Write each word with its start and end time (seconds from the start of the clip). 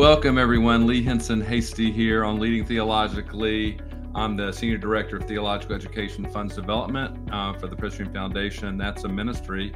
welcome 0.00 0.38
everyone. 0.38 0.86
Lee 0.86 1.02
Hinson 1.02 1.42
Hasty 1.42 1.92
here 1.92 2.24
on 2.24 2.40
Leading 2.40 2.64
Theologically. 2.64 3.78
I'm 4.14 4.34
the 4.34 4.50
Senior 4.50 4.78
Director 4.78 5.18
of 5.18 5.24
Theological 5.24 5.76
Education 5.76 6.24
Funds 6.30 6.54
Development 6.54 7.30
uh, 7.30 7.52
for 7.52 7.66
the 7.66 7.76
Presbyterian 7.76 8.14
Foundation. 8.14 8.78
That's 8.78 9.04
a 9.04 9.08
ministry 9.08 9.74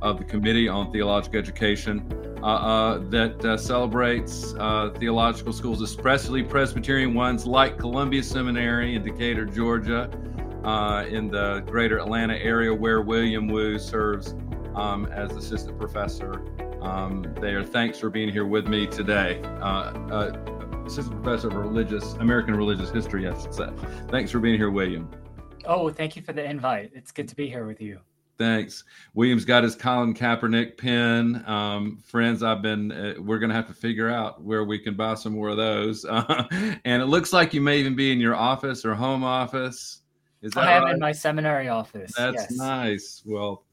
of 0.00 0.18
the 0.18 0.24
Committee 0.24 0.68
on 0.68 0.92
Theological 0.92 1.40
Education 1.40 2.08
uh, 2.44 2.46
uh, 2.46 2.98
that 3.08 3.44
uh, 3.44 3.56
celebrates 3.56 4.54
uh, 4.60 4.90
theological 5.00 5.52
schools, 5.52 5.82
especially 5.82 6.44
Presbyterian 6.44 7.12
ones 7.12 7.44
like 7.44 7.76
Columbia 7.76 8.22
Seminary 8.22 8.94
in 8.94 9.02
Decatur, 9.02 9.46
Georgia, 9.46 10.08
uh, 10.62 11.06
in 11.08 11.26
the 11.26 11.64
greater 11.66 11.98
Atlanta 11.98 12.36
area, 12.36 12.72
where 12.72 13.00
William 13.02 13.48
Wu 13.48 13.80
serves 13.80 14.36
um, 14.76 15.06
as 15.06 15.32
assistant 15.32 15.76
professor 15.76 16.44
um, 16.86 17.34
there. 17.40 17.64
Thanks 17.64 17.98
for 17.98 18.10
being 18.10 18.28
here 18.28 18.46
with 18.46 18.68
me 18.68 18.86
today. 18.86 19.40
Uh, 19.60 19.92
uh, 20.10 20.82
assistant 20.86 21.22
professor 21.22 21.48
of 21.48 21.56
religious 21.56 22.14
American 22.14 22.54
religious 22.54 22.90
history, 22.90 23.26
I 23.26 23.38
should 23.40 23.54
say. 23.54 23.70
Thanks 24.08 24.30
for 24.30 24.38
being 24.38 24.56
here, 24.56 24.70
William. 24.70 25.10
Oh, 25.64 25.90
thank 25.90 26.14
you 26.14 26.22
for 26.22 26.32
the 26.32 26.44
invite. 26.48 26.92
It's 26.94 27.10
good 27.10 27.28
to 27.28 27.34
be 27.34 27.48
here 27.48 27.66
with 27.66 27.80
you. 27.80 27.98
Thanks. 28.38 28.84
William's 29.14 29.44
got 29.44 29.64
his 29.64 29.74
Colin 29.74 30.14
Kaepernick 30.14 30.76
pen. 30.76 31.42
Um, 31.46 31.98
friends, 32.04 32.42
I've 32.42 32.62
been, 32.62 32.92
uh, 32.92 33.14
we're 33.18 33.38
going 33.38 33.48
to 33.48 33.56
have 33.56 33.66
to 33.68 33.74
figure 33.74 34.10
out 34.10 34.42
where 34.42 34.64
we 34.64 34.78
can 34.78 34.94
buy 34.94 35.14
some 35.14 35.32
more 35.32 35.48
of 35.48 35.56
those. 35.56 36.04
Uh, 36.04 36.44
and 36.84 37.02
it 37.02 37.06
looks 37.06 37.32
like 37.32 37.54
you 37.54 37.60
may 37.60 37.78
even 37.78 37.96
be 37.96 38.12
in 38.12 38.20
your 38.20 38.36
office 38.36 38.84
or 38.84 38.94
home 38.94 39.24
office. 39.24 40.02
Is 40.42 40.52
that 40.52 40.68
I 40.68 40.72
am 40.72 40.84
right? 40.84 40.94
in 40.94 41.00
my 41.00 41.12
seminary 41.12 41.68
office. 41.68 42.12
That's 42.16 42.42
yes. 42.42 42.52
nice. 42.52 43.22
Well, 43.24 43.65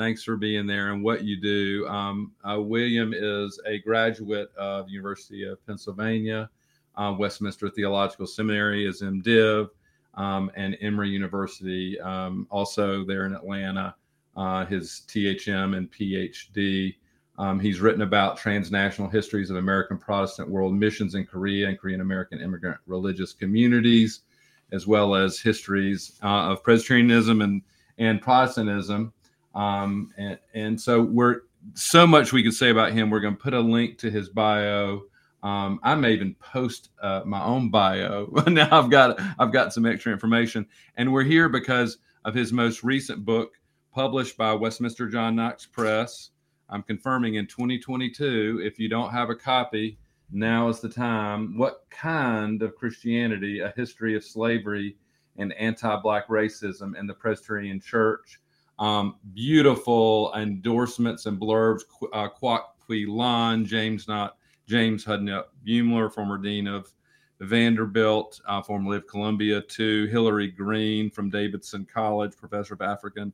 Thanks 0.00 0.22
for 0.22 0.38
being 0.38 0.66
there 0.66 0.94
and 0.94 1.04
what 1.04 1.24
you 1.24 1.38
do. 1.38 1.86
Um, 1.86 2.32
uh, 2.42 2.58
William 2.58 3.12
is 3.14 3.60
a 3.66 3.80
graduate 3.80 4.50
of 4.56 4.88
University 4.88 5.44
of 5.44 5.62
Pennsylvania, 5.66 6.48
uh, 6.96 7.14
Westminster 7.18 7.68
Theological 7.68 8.26
Seminary 8.26 8.86
is 8.86 9.02
MDiv, 9.02 9.68
um, 10.14 10.50
and 10.56 10.78
Emory 10.80 11.10
University, 11.10 12.00
um, 12.00 12.46
also 12.50 13.04
there 13.04 13.26
in 13.26 13.34
Atlanta, 13.34 13.94
uh, 14.38 14.64
his 14.64 15.02
THM 15.06 15.76
and 15.76 15.92
PhD. 15.92 16.94
Um, 17.36 17.60
he's 17.60 17.80
written 17.82 18.00
about 18.00 18.38
transnational 18.38 19.10
histories 19.10 19.50
of 19.50 19.56
American 19.56 19.98
Protestant 19.98 20.48
world 20.48 20.72
missions 20.72 21.14
in 21.14 21.26
Korea 21.26 21.68
and 21.68 21.78
Korean 21.78 22.00
American 22.00 22.40
immigrant 22.40 22.78
religious 22.86 23.34
communities, 23.34 24.20
as 24.72 24.86
well 24.86 25.14
as 25.14 25.38
histories 25.38 26.18
uh, 26.22 26.52
of 26.52 26.62
Presbyterianism 26.62 27.42
and, 27.42 27.60
and 27.98 28.22
Protestantism. 28.22 29.12
Um, 29.54 30.12
and, 30.16 30.38
and 30.54 30.80
so 30.80 31.00
we're 31.00 31.42
so 31.74 32.06
much 32.06 32.32
we 32.32 32.42
could 32.42 32.54
say 32.54 32.70
about 32.70 32.92
him. 32.92 33.10
We're 33.10 33.20
going 33.20 33.36
to 33.36 33.42
put 33.42 33.54
a 33.54 33.60
link 33.60 33.98
to 33.98 34.10
his 34.10 34.28
bio. 34.28 35.02
Um, 35.42 35.80
I 35.82 35.94
may 35.94 36.12
even 36.12 36.34
post 36.34 36.90
uh, 37.02 37.22
my 37.24 37.42
own 37.42 37.70
bio. 37.70 38.26
now 38.46 38.68
I've 38.70 38.90
got 38.90 39.20
I've 39.38 39.52
got 39.52 39.72
some 39.72 39.86
extra 39.86 40.12
information, 40.12 40.66
and 40.96 41.12
we're 41.12 41.24
here 41.24 41.48
because 41.48 41.98
of 42.24 42.34
his 42.34 42.52
most 42.52 42.84
recent 42.84 43.24
book, 43.24 43.52
published 43.92 44.36
by 44.36 44.52
Westminster 44.52 45.08
John 45.08 45.36
Knox 45.36 45.66
Press. 45.66 46.30
I'm 46.68 46.82
confirming 46.82 47.34
in 47.34 47.46
2022. 47.46 48.60
If 48.62 48.78
you 48.78 48.88
don't 48.88 49.10
have 49.10 49.30
a 49.30 49.34
copy, 49.34 49.98
now 50.30 50.68
is 50.68 50.80
the 50.80 50.88
time. 50.88 51.56
What 51.58 51.86
kind 51.90 52.62
of 52.62 52.76
Christianity? 52.76 53.60
A 53.60 53.72
history 53.76 54.14
of 54.14 54.22
slavery 54.22 54.96
and 55.36 55.52
anti-black 55.54 56.28
racism 56.28 56.98
in 56.98 57.06
the 57.06 57.14
Presbyterian 57.14 57.80
Church 57.80 58.40
um, 58.80 59.16
beautiful 59.34 60.32
endorsements 60.36 61.26
and 61.26 61.38
blurbs. 61.38 61.82
Uh, 62.12 62.28
Kwok 62.28 62.62
Lan, 62.88 63.64
James 63.64 64.08
not 64.08 64.36
James 64.66 65.04
Hudnut 65.04 65.44
Beumler, 65.64 66.12
former 66.12 66.38
dean 66.38 66.66
of 66.66 66.92
Vanderbilt, 67.40 68.40
uh, 68.46 68.60
formerly 68.60 68.96
of 68.96 69.06
Columbia, 69.06 69.60
to 69.60 70.06
Hilary 70.06 70.48
Green 70.50 71.08
from 71.08 71.30
Davidson 71.30 71.86
College, 71.92 72.36
professor 72.36 72.74
of 72.74 72.80
African 72.80 73.32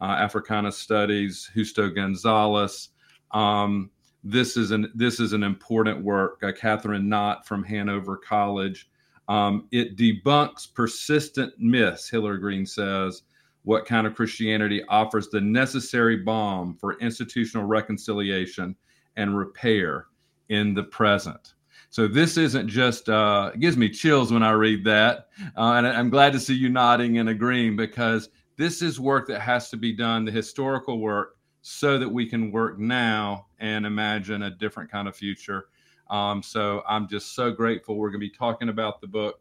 uh, 0.00 0.06
Africana 0.06 0.72
Studies, 0.72 1.50
Justo 1.54 1.90
Gonzalez. 1.90 2.90
Um, 3.32 3.90
this 4.22 4.56
is 4.56 4.70
an 4.70 4.90
this 4.94 5.20
is 5.20 5.32
an 5.34 5.42
important 5.42 6.02
work. 6.02 6.42
Uh, 6.42 6.52
Catherine 6.52 7.08
Knott 7.08 7.46
from 7.46 7.62
Hanover 7.62 8.16
College. 8.16 8.88
Um, 9.28 9.68
it 9.70 9.96
debunks 9.96 10.72
persistent 10.72 11.52
myths. 11.58 12.08
Hilary 12.08 12.38
Green 12.38 12.66
says 12.66 13.22
what 13.64 13.86
kind 13.86 14.06
of 14.06 14.14
Christianity 14.14 14.82
offers 14.88 15.28
the 15.28 15.40
necessary 15.40 16.18
balm 16.18 16.76
for 16.76 16.98
institutional 17.00 17.66
reconciliation 17.66 18.76
and 19.16 19.36
repair 19.36 20.06
in 20.50 20.74
the 20.74 20.84
present. 20.84 21.54
So 21.90 22.06
this 22.06 22.36
isn't 22.36 22.68
just 22.68 23.08
uh, 23.08 23.52
it 23.54 23.60
gives 23.60 23.76
me 23.76 23.88
chills 23.88 24.32
when 24.32 24.42
I 24.42 24.50
read 24.50 24.84
that, 24.84 25.28
uh, 25.56 25.74
and 25.74 25.86
I'm 25.86 26.10
glad 26.10 26.32
to 26.32 26.40
see 26.40 26.54
you 26.54 26.68
nodding 26.68 27.18
and 27.18 27.28
agreeing 27.28 27.76
because 27.76 28.28
this 28.56 28.82
is 28.82 29.00
work 29.00 29.28
that 29.28 29.40
has 29.40 29.70
to 29.70 29.76
be 29.76 29.92
done, 29.92 30.24
the 30.24 30.32
historical 30.32 30.98
work, 30.98 31.36
so 31.62 31.98
that 31.98 32.08
we 32.08 32.26
can 32.26 32.50
work 32.50 32.78
now 32.78 33.46
and 33.60 33.86
imagine 33.86 34.42
a 34.42 34.50
different 34.50 34.90
kind 34.90 35.08
of 35.08 35.16
future. 35.16 35.66
Um, 36.10 36.42
so 36.42 36.82
I'm 36.86 37.08
just 37.08 37.34
so 37.34 37.50
grateful. 37.50 37.96
We're 37.96 38.10
going 38.10 38.20
to 38.20 38.26
be 38.26 38.36
talking 38.36 38.68
about 38.68 39.00
the 39.00 39.06
book, 39.06 39.40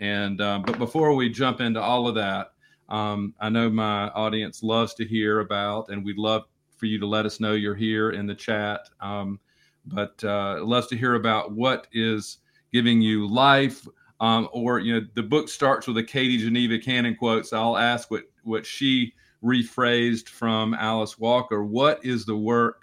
and 0.00 0.40
um, 0.40 0.62
but 0.62 0.78
before 0.78 1.14
we 1.14 1.30
jump 1.30 1.60
into 1.60 1.80
all 1.80 2.08
of 2.08 2.16
that, 2.16 2.51
um, 2.92 3.34
I 3.40 3.48
know 3.48 3.70
my 3.70 4.08
audience 4.10 4.62
loves 4.62 4.92
to 4.94 5.04
hear 5.04 5.40
about, 5.40 5.88
and 5.88 6.04
we'd 6.04 6.18
love 6.18 6.42
for 6.76 6.84
you 6.84 6.98
to 7.00 7.06
let 7.06 7.24
us 7.24 7.40
know 7.40 7.54
you're 7.54 7.74
here 7.74 8.10
in 8.10 8.26
the 8.26 8.34
chat. 8.34 8.90
Um, 9.00 9.40
but 9.86 10.22
uh, 10.22 10.62
loves 10.62 10.88
to 10.88 10.96
hear 10.96 11.14
about 11.14 11.52
what 11.52 11.86
is 11.92 12.38
giving 12.70 13.00
you 13.00 13.26
life, 13.26 13.88
um, 14.20 14.48
or 14.52 14.78
you 14.78 14.92
know, 14.92 15.06
the 15.14 15.22
book 15.22 15.48
starts 15.48 15.86
with 15.86 15.96
a 15.96 16.04
Katie 16.04 16.36
Geneva 16.36 16.78
Cannon 16.78 17.16
quote. 17.16 17.46
So 17.46 17.60
I'll 17.60 17.78
ask 17.78 18.10
what 18.10 18.24
what 18.44 18.66
she 18.66 19.14
rephrased 19.42 20.28
from 20.28 20.74
Alice 20.74 21.18
Walker. 21.18 21.64
What 21.64 22.04
is 22.04 22.26
the 22.26 22.36
work 22.36 22.82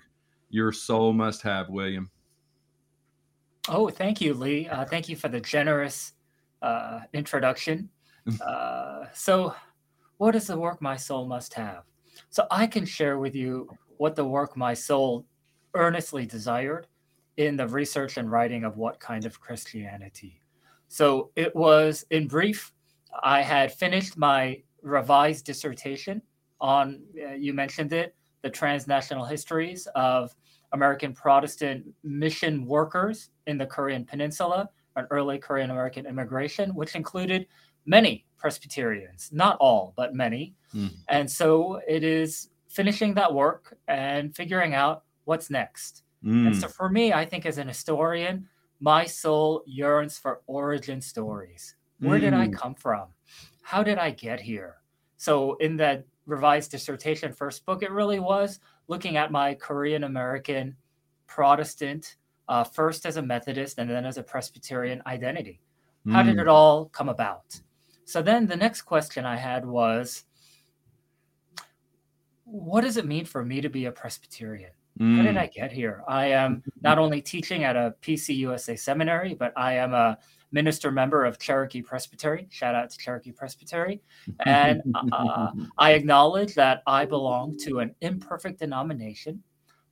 your 0.49 0.71
soul 0.71 1.13
must 1.13 1.43
have, 1.43 1.69
William? 1.69 2.09
Oh, 3.67 3.89
thank 3.89 4.19
you, 4.19 4.33
Lee. 4.33 4.67
Uh, 4.67 4.85
thank 4.85 5.07
you 5.07 5.15
for 5.15 5.29
the 5.29 5.39
generous 5.39 6.13
uh, 6.63 7.01
introduction. 7.13 7.89
Uh, 8.45 9.07
so 9.11 9.55
what 10.19 10.35
is 10.35 10.47
the 10.47 10.59
work 10.59 10.81
my 10.81 10.97
soul 10.97 11.25
must 11.25 11.53
have? 11.53 11.83
So 12.29 12.45
I 12.51 12.67
can 12.67 12.85
share 12.85 13.19
with 13.19 13.35
you 13.35 13.69
what 13.97 14.17
the 14.17 14.25
work 14.25 14.57
my 14.57 14.73
soul 14.73 15.25
earnestly 15.75 16.25
desired 16.25 16.87
in 17.37 17.55
the 17.55 17.67
research 17.67 18.17
and 18.17 18.29
writing 18.29 18.65
of 18.65 18.75
what 18.75 18.99
kind 18.99 19.25
of 19.25 19.39
Christianity. 19.39 20.41
So 20.89 21.31
it 21.37 21.55
was, 21.55 22.05
in 22.11 22.27
brief, 22.27 22.73
I 23.23 23.41
had 23.41 23.71
finished 23.71 24.17
my 24.17 24.61
revised 24.81 25.45
dissertation 25.45 26.21
on, 26.59 27.01
uh, 27.25 27.35
you 27.35 27.53
mentioned 27.53 27.93
it, 27.93 28.13
the 28.41 28.49
transnational 28.49 29.23
histories 29.23 29.87
of 29.95 30.35
American 30.73 31.13
Protestant 31.13 31.85
mission 32.03 32.65
workers 32.65 33.29
in 33.47 33.57
the 33.57 33.65
Korean 33.65 34.03
Peninsula 34.03 34.69
and 34.97 35.07
early 35.11 35.37
Korean 35.37 35.71
American 35.71 36.05
immigration, 36.05 36.75
which 36.75 36.95
included 36.95 37.47
many 37.89 38.23
Presbyterians, 38.37 39.29
not 39.33 39.57
all, 39.59 39.93
but 39.97 40.13
many. 40.13 40.53
Mm. 40.73 40.93
And 41.09 41.29
so 41.29 41.81
it 41.87 42.03
is 42.03 42.49
finishing 42.69 43.15
that 43.15 43.33
work 43.33 43.75
and 43.87 44.33
figuring 44.33 44.75
out 44.75 45.03
what's 45.25 45.49
next. 45.49 46.03
Mm. 46.23 46.47
And 46.47 46.55
so 46.55 46.67
for 46.67 46.87
me, 46.87 47.11
I 47.11 47.25
think 47.25 47.45
as 47.45 47.57
an 47.57 47.67
historian, 47.67 48.47
my 48.79 49.05
soul 49.05 49.63
yearns 49.65 50.17
for 50.17 50.41
origin 50.47 51.01
stories. 51.01 51.75
Where 51.99 52.17
mm. 52.17 52.21
did 52.21 52.33
I 52.33 52.45
hmm. 52.45 52.53
come 52.53 52.75
from? 52.75 53.07
How 53.61 53.83
did 53.83 53.97
I 53.97 54.11
get 54.11 54.39
here? 54.39 54.77
So 55.17 55.55
in 55.55 55.75
that 55.77 56.05
revised 56.25 56.71
dissertation 56.71 57.33
first 57.33 57.65
book, 57.65 57.83
it 57.83 57.91
really 57.91 58.21
was 58.21 58.61
looking 58.87 59.17
at 59.17 59.33
my 59.33 59.53
Korean 59.53 60.05
American 60.05 60.77
Protestant, 61.27 62.15
uh, 62.47 62.63
first 62.63 63.05
as 63.05 63.17
a 63.17 63.21
Methodist 63.21 63.79
and 63.79 63.89
then 63.89 64.05
as 64.05 64.17
a 64.17 64.23
Presbyterian 64.23 65.01
identity. 65.05 65.59
How 66.09 66.23
did 66.23 66.35
hmm. 66.35 66.39
it 66.39 66.47
all 66.47 66.85
come 66.85 67.09
about? 67.09 67.59
So 68.09 68.23
then 68.23 68.47
the 68.47 68.55
next 68.55 68.81
question 68.81 69.23
I 69.23 69.35
had 69.35 69.63
was 69.63 70.23
what 72.43 72.81
does 72.81 72.97
it 72.97 73.05
mean 73.05 73.23
for 73.23 73.45
me 73.45 73.61
to 73.61 73.69
be 73.69 73.85
a 73.85 73.91
Presbyterian? 73.91 74.71
Mm. 74.99 75.17
How 75.17 75.21
did 75.21 75.37
I 75.37 75.45
get 75.45 75.71
here? 75.71 76.01
I 76.07 76.25
am 76.25 76.63
not 76.81 76.97
only 76.97 77.21
teaching 77.21 77.65
at 77.65 77.75
a 77.75 77.93
PCUSA 78.01 78.79
seminary, 78.79 79.35
but 79.35 79.53
I 79.55 79.73
am 79.73 79.93
a 79.93 80.17
minister 80.51 80.89
member 80.89 81.23
of 81.23 81.37
Cherokee 81.37 81.83
Presbytery. 81.83 82.47
Shout 82.49 82.73
out 82.73 82.89
to 82.89 82.97
Cherokee 82.97 83.31
Presbytery. 83.31 84.01
And 84.39 84.81
uh, 85.11 85.51
I 85.77 85.91
acknowledge 85.91 86.55
that 86.55 86.81
I 86.87 87.05
belong 87.05 87.59
to 87.59 87.77
an 87.77 87.93
imperfect 88.01 88.57
denomination, 88.57 89.43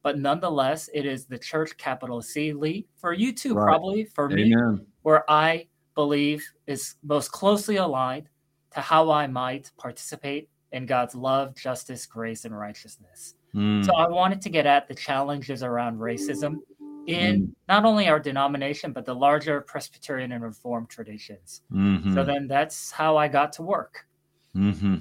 but 0.02 0.18
nonetheless, 0.18 0.90
it 0.92 1.06
is 1.06 1.26
the 1.26 1.38
church 1.38 1.78
capital 1.78 2.24
C, 2.24 2.52
Lee, 2.52 2.88
for 2.96 3.14
you 3.14 3.32
too, 3.32 3.54
right. 3.54 3.66
probably, 3.66 4.06
for 4.06 4.26
Amen. 4.32 4.78
me, 4.78 4.86
where 5.04 5.24
I 5.30 5.68
believe 5.98 6.48
is 6.68 6.96
most 7.04 7.32
closely 7.32 7.78
aligned 7.78 8.30
to 8.74 8.82
how 8.82 9.10
I 9.10 9.26
might 9.26 9.72
participate 9.78 10.48
in 10.72 10.86
God's 10.86 11.16
love, 11.16 11.56
justice, 11.56 12.06
grace, 12.06 12.46
and 12.46 12.58
righteousness. 12.58 13.34
Mm. 13.56 13.84
So 13.84 13.96
I 13.96 14.08
wanted 14.08 14.40
to 14.44 14.50
get 14.50 14.68
at 14.68 14.88
the 14.88 14.94
challenges 14.94 15.64
around 15.64 15.98
racism 15.98 16.58
in 17.08 17.42
mm. 17.42 17.50
not 17.68 17.84
only 17.84 18.08
our 18.08 18.20
denomination 18.20 18.92
but 18.92 19.06
the 19.06 19.16
larger 19.16 19.62
Presbyterian 19.62 20.32
and 20.34 20.44
Reformed 20.44 20.90
traditions. 20.90 21.64
Mm-hmm. 21.74 22.14
So 22.14 22.24
then 22.24 22.48
that's 22.48 22.92
how 22.92 23.18
I 23.18 23.28
got 23.28 23.52
to 23.54 23.64
work. 23.64 24.06
Mm-hmm. 24.56 24.98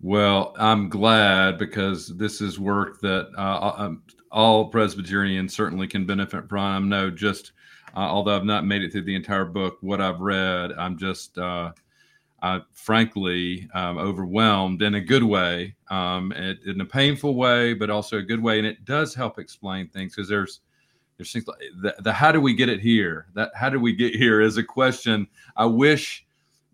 Well, 0.00 0.54
I'm 0.58 0.90
glad 0.90 1.56
because 1.58 2.14
this 2.18 2.42
is 2.42 2.60
work 2.60 3.00
that 3.00 3.30
uh, 3.38 3.72
um, 3.76 4.02
all 4.30 4.68
Presbyterians 4.68 5.54
certainly 5.54 5.86
can 5.86 6.04
benefit 6.04 6.48
from. 6.48 6.88
No, 6.88 7.10
just 7.10 7.52
uh, 7.98 8.02
although 8.02 8.36
I've 8.36 8.44
not 8.44 8.64
made 8.64 8.84
it 8.84 8.92
through 8.92 9.02
the 9.02 9.16
entire 9.16 9.44
book, 9.44 9.78
what 9.80 10.00
I've 10.00 10.20
read, 10.20 10.70
I'm 10.78 10.96
just 10.96 11.36
uh, 11.36 11.72
uh, 12.40 12.60
frankly 12.72 13.68
um, 13.74 13.98
overwhelmed 13.98 14.82
in 14.82 14.94
a 14.94 15.00
good 15.00 15.24
way, 15.24 15.74
um, 15.90 16.30
it, 16.30 16.58
in 16.64 16.80
a 16.80 16.84
painful 16.84 17.34
way, 17.34 17.74
but 17.74 17.90
also 17.90 18.18
a 18.18 18.22
good 18.22 18.40
way. 18.40 18.58
And 18.58 18.68
it 18.68 18.84
does 18.84 19.16
help 19.16 19.40
explain 19.40 19.88
things 19.88 20.14
because 20.14 20.28
there's 20.28 20.60
there's 21.16 21.32
things 21.32 21.48
like 21.48 21.58
the, 21.82 21.96
the, 21.98 22.12
how 22.12 22.30
do 22.30 22.40
we 22.40 22.54
get 22.54 22.68
it 22.68 22.78
here? 22.78 23.26
That 23.34 23.50
how 23.56 23.68
do 23.68 23.80
we 23.80 23.92
get 23.92 24.14
here 24.14 24.40
is 24.40 24.58
a 24.58 24.62
question. 24.62 25.26
I 25.56 25.66
wish 25.66 26.24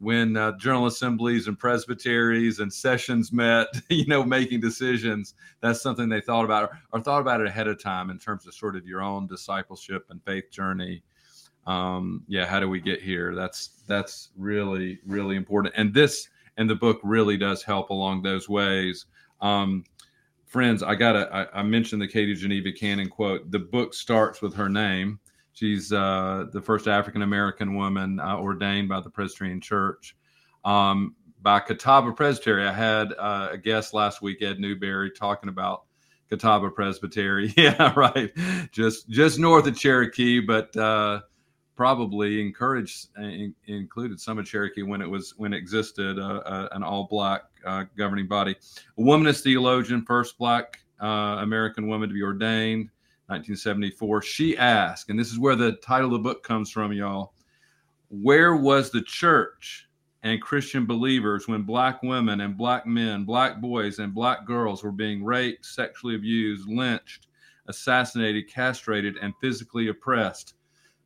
when 0.00 0.36
uh, 0.36 0.58
general 0.58 0.84
assemblies 0.84 1.48
and 1.48 1.58
presbyteries 1.58 2.58
and 2.58 2.70
sessions 2.70 3.32
met, 3.32 3.68
you 3.88 4.04
know, 4.04 4.24
making 4.24 4.60
decisions, 4.60 5.32
that's 5.62 5.80
something 5.80 6.10
they 6.10 6.20
thought 6.20 6.44
about 6.44 6.64
or, 6.64 6.78
or 6.92 7.00
thought 7.00 7.22
about 7.22 7.40
it 7.40 7.46
ahead 7.46 7.66
of 7.66 7.82
time 7.82 8.10
in 8.10 8.18
terms 8.18 8.46
of 8.46 8.52
sort 8.52 8.76
of 8.76 8.86
your 8.86 9.00
own 9.00 9.26
discipleship 9.26 10.04
and 10.10 10.22
faith 10.22 10.50
journey 10.50 11.02
um, 11.66 12.22
yeah, 12.28 12.46
how 12.46 12.60
do 12.60 12.68
we 12.68 12.80
get 12.80 13.02
here? 13.02 13.34
That's 13.34 13.82
that's 13.86 14.30
really 14.36 15.00
really 15.06 15.36
important. 15.36 15.74
And 15.76 15.92
this 15.92 16.28
and 16.56 16.68
the 16.68 16.74
book 16.74 17.00
really 17.02 17.36
does 17.36 17.62
help 17.62 17.90
along 17.90 18.22
those 18.22 18.48
ways. 18.48 19.06
Um, 19.40 19.84
friends, 20.46 20.82
I 20.82 20.94
gotta 20.94 21.28
I, 21.32 21.60
I, 21.60 21.62
mentioned 21.62 22.00
the 22.00 22.08
Katie 22.08 22.34
Geneva 22.34 22.72
Cannon 22.72 23.08
quote. 23.08 23.50
The 23.50 23.58
book 23.58 23.94
starts 23.94 24.40
with 24.40 24.54
her 24.54 24.68
name. 24.68 25.18
She's 25.52 25.92
uh, 25.92 26.46
the 26.52 26.60
first 26.60 26.88
African 26.88 27.22
American 27.22 27.74
woman 27.74 28.20
uh, 28.20 28.38
ordained 28.38 28.88
by 28.88 29.00
the 29.00 29.10
Presbyterian 29.10 29.60
Church. 29.60 30.16
Um, 30.64 31.14
by 31.44 31.60
Catawba 31.60 32.12
Presbytery. 32.12 32.66
I 32.66 32.72
had 32.72 33.12
uh, 33.18 33.50
a 33.52 33.58
guest 33.58 33.92
last 33.92 34.22
week, 34.22 34.42
Ed 34.42 34.58
Newberry, 34.58 35.10
talking 35.10 35.50
about 35.50 35.84
Catawba 36.30 36.70
Presbytery. 36.70 37.52
yeah, 37.56 37.92
right. 37.94 38.32
Just 38.72 39.08
just 39.10 39.38
north 39.38 39.66
of 39.66 39.78
Cherokee, 39.78 40.40
but 40.40 40.74
uh, 40.76 41.20
probably 41.74 42.40
encouraged 42.40 43.08
uh, 43.18 43.22
in, 43.22 43.54
included 43.66 44.20
some 44.20 44.38
of 44.38 44.46
Cherokee 44.46 44.82
when 44.82 45.00
it 45.00 45.10
was 45.10 45.34
when 45.36 45.52
it 45.52 45.58
existed 45.58 46.18
uh, 46.18 46.42
uh, 46.46 46.68
an 46.72 46.82
all 46.82 47.04
black 47.04 47.42
uh, 47.66 47.84
governing 47.96 48.28
body. 48.28 48.56
A 48.98 49.00
womanist 49.00 49.42
theologian, 49.42 50.04
first 50.04 50.38
black 50.38 50.80
uh, 51.02 51.38
American 51.40 51.88
woman 51.88 52.08
to 52.08 52.14
be 52.14 52.22
ordained, 52.22 52.90
1974. 53.26 54.22
She 54.22 54.56
asked, 54.56 55.10
and 55.10 55.18
this 55.18 55.32
is 55.32 55.38
where 55.38 55.56
the 55.56 55.72
title 55.76 56.06
of 56.06 56.12
the 56.12 56.18
book 56.18 56.42
comes 56.42 56.70
from, 56.70 56.92
y'all. 56.92 57.32
Where 58.08 58.56
was 58.56 58.90
the 58.90 59.02
church 59.02 59.88
and 60.22 60.40
Christian 60.40 60.86
believers 60.86 61.48
when 61.48 61.62
black 61.62 62.02
women 62.02 62.40
and 62.42 62.56
black 62.56 62.86
men, 62.86 63.24
black 63.24 63.60
boys 63.60 63.98
and 63.98 64.14
black 64.14 64.46
girls 64.46 64.84
were 64.84 64.92
being 64.92 65.24
raped, 65.24 65.66
sexually 65.66 66.14
abused, 66.14 66.68
lynched, 66.68 67.26
assassinated, 67.66 68.48
castrated, 68.48 69.16
and 69.20 69.34
physically 69.40 69.88
oppressed? 69.88 70.54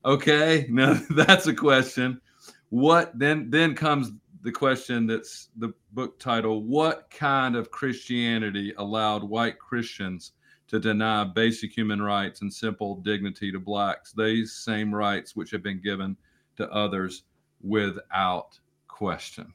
Okay, 0.04 0.66
now 0.70 1.00
that's 1.10 1.46
a 1.46 1.54
question. 1.54 2.20
What 2.70 3.18
then? 3.18 3.50
Then 3.50 3.74
comes 3.74 4.12
the 4.42 4.52
question 4.52 5.06
that's 5.06 5.48
the 5.56 5.72
book 5.92 6.18
title: 6.18 6.62
What 6.62 7.10
kind 7.10 7.56
of 7.56 7.70
Christianity 7.70 8.72
allowed 8.76 9.22
white 9.22 9.58
Christians 9.58 10.32
to 10.68 10.78
deny 10.78 11.24
basic 11.24 11.72
human 11.72 12.02
rights 12.02 12.42
and 12.42 12.52
simple 12.52 12.96
dignity 12.96 13.50
to 13.52 13.58
blacks? 13.58 14.12
These 14.12 14.52
same 14.52 14.94
rights 14.94 15.34
which 15.34 15.50
have 15.50 15.62
been 15.62 15.80
given 15.80 16.16
to 16.56 16.70
others 16.70 17.24
without 17.62 18.58
question. 18.86 19.52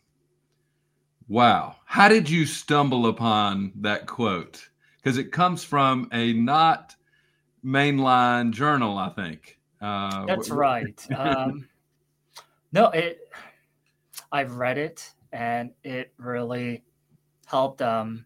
Wow. 1.28 1.76
How 1.86 2.10
did 2.10 2.30
you 2.30 2.46
stumble 2.46 3.08
upon 3.08 3.72
that 3.76 4.08
quote? 4.08 4.70
Because 4.98 5.18
it 5.18 5.32
comes 5.32 5.64
from 5.64 6.10
a 6.12 6.34
not 6.34 6.96
mainline 7.64 8.52
journal, 8.52 8.98
I 8.98 9.10
think. 9.10 9.58
Uh, 9.84 10.26
That's 10.26 10.50
right. 10.50 11.08
Um, 11.18 11.68
no, 12.72 12.88
it. 12.90 13.20
I've 14.32 14.56
read 14.56 14.80
it, 14.80 15.14
and 15.32 15.72
it 15.84 16.12
really 16.18 16.84
helped 17.46 17.84
um, 17.84 18.26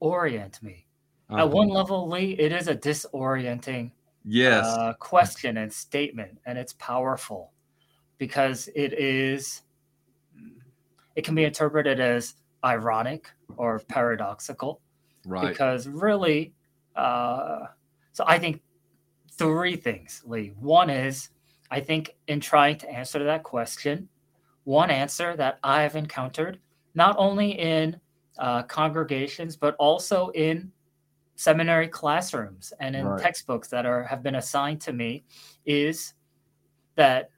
orient 0.00 0.62
me. 0.62 0.86
Uh-huh. 1.28 1.42
At 1.42 1.50
one 1.50 1.68
level, 1.68 2.08
Lee, 2.08 2.32
it 2.38 2.52
is 2.52 2.68
a 2.68 2.74
disorienting 2.74 3.90
yes 4.24 4.64
uh, 4.64 4.94
question 4.94 5.58
and 5.58 5.70
statement, 5.70 6.38
and 6.46 6.56
it's 6.56 6.72
powerful 6.74 7.52
because 8.18 8.68
it 8.74 8.92
is. 8.94 9.62
It 11.16 11.24
can 11.24 11.34
be 11.34 11.44
interpreted 11.44 11.98
as 11.98 12.34
ironic 12.64 13.30
or 13.56 13.80
paradoxical, 13.80 14.80
right? 15.26 15.48
Because 15.48 15.88
really, 15.88 16.54
uh, 16.94 17.66
so 18.12 18.24
I 18.26 18.38
think 18.38 18.62
three 19.38 19.76
things, 19.76 20.22
Lee. 20.26 20.52
One 20.58 20.90
is, 20.90 21.30
I 21.70 21.80
think, 21.80 22.14
in 22.28 22.40
trying 22.40 22.78
to 22.78 22.90
answer 22.90 23.22
that 23.24 23.42
question, 23.42 24.08
one 24.64 24.90
answer 24.90 25.36
that 25.36 25.58
I've 25.62 25.96
encountered, 25.96 26.58
not 26.94 27.14
only 27.18 27.50
in 27.52 28.00
uh, 28.38 28.62
congregations, 28.64 29.56
but 29.56 29.76
also 29.78 30.28
in 30.30 30.72
seminary 31.36 31.88
classrooms 31.88 32.72
and 32.80 32.96
in 32.96 33.06
right. 33.06 33.20
textbooks 33.20 33.68
that 33.68 33.84
are 33.84 34.04
have 34.04 34.22
been 34.22 34.36
assigned 34.36 34.80
to 34.82 34.92
me, 34.92 35.24
is 35.66 36.14
that 36.96 37.30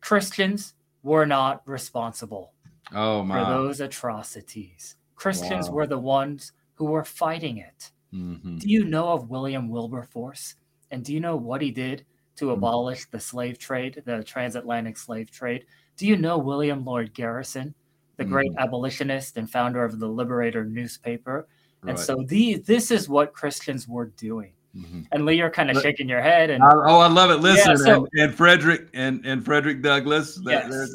Christians 0.00 0.74
were 1.02 1.26
not 1.26 1.62
responsible 1.66 2.52
oh, 2.94 3.26
for 3.26 3.44
those 3.44 3.80
atrocities. 3.80 4.96
Christians 5.16 5.68
wow. 5.68 5.74
were 5.74 5.86
the 5.86 5.98
ones 5.98 6.52
who 6.74 6.86
were 6.86 7.04
fighting 7.04 7.58
it. 7.58 7.90
Mm-hmm. 8.12 8.58
Do 8.58 8.68
you 8.68 8.84
know 8.84 9.08
of 9.08 9.30
William 9.30 9.68
Wilberforce? 9.68 10.56
And 10.94 11.04
do 11.04 11.12
you 11.12 11.18
know 11.18 11.34
what 11.34 11.60
he 11.60 11.72
did 11.72 12.06
to 12.36 12.46
mm-hmm. 12.46 12.54
abolish 12.54 13.06
the 13.06 13.18
slave 13.18 13.58
trade, 13.58 14.00
the 14.06 14.22
transatlantic 14.22 14.96
slave 14.96 15.28
trade? 15.28 15.66
Do 15.96 16.06
you 16.06 16.16
know 16.16 16.38
William 16.38 16.84
Lloyd 16.84 17.12
Garrison, 17.12 17.74
the 18.16 18.24
great 18.24 18.52
abolitionist 18.58 19.36
and 19.36 19.50
founder 19.50 19.84
of 19.84 19.98
the 19.98 20.06
Liberator 20.06 20.64
newspaper? 20.64 21.48
Right. 21.82 21.90
And 21.90 21.98
so 21.98 22.24
these, 22.28 22.62
this 22.62 22.92
is 22.92 23.08
what 23.08 23.32
Christians 23.32 23.88
were 23.88 24.06
doing. 24.16 24.52
Mm-hmm. 24.76 25.02
And 25.10 25.24
Lee, 25.24 25.34
you're 25.34 25.50
kind 25.50 25.68
of 25.68 25.82
shaking 25.82 26.08
your 26.08 26.22
head. 26.22 26.50
And 26.50 26.62
oh, 26.62 27.00
I 27.00 27.08
love 27.08 27.30
it. 27.30 27.40
Listen, 27.40 27.72
yeah, 27.72 27.76
so, 27.76 28.08
and, 28.12 28.22
and, 28.22 28.34
Frederick 28.34 28.88
and, 28.94 29.26
and 29.26 29.44
Frederick 29.44 29.82
Douglass. 29.82 30.40
Yes. 30.44 30.90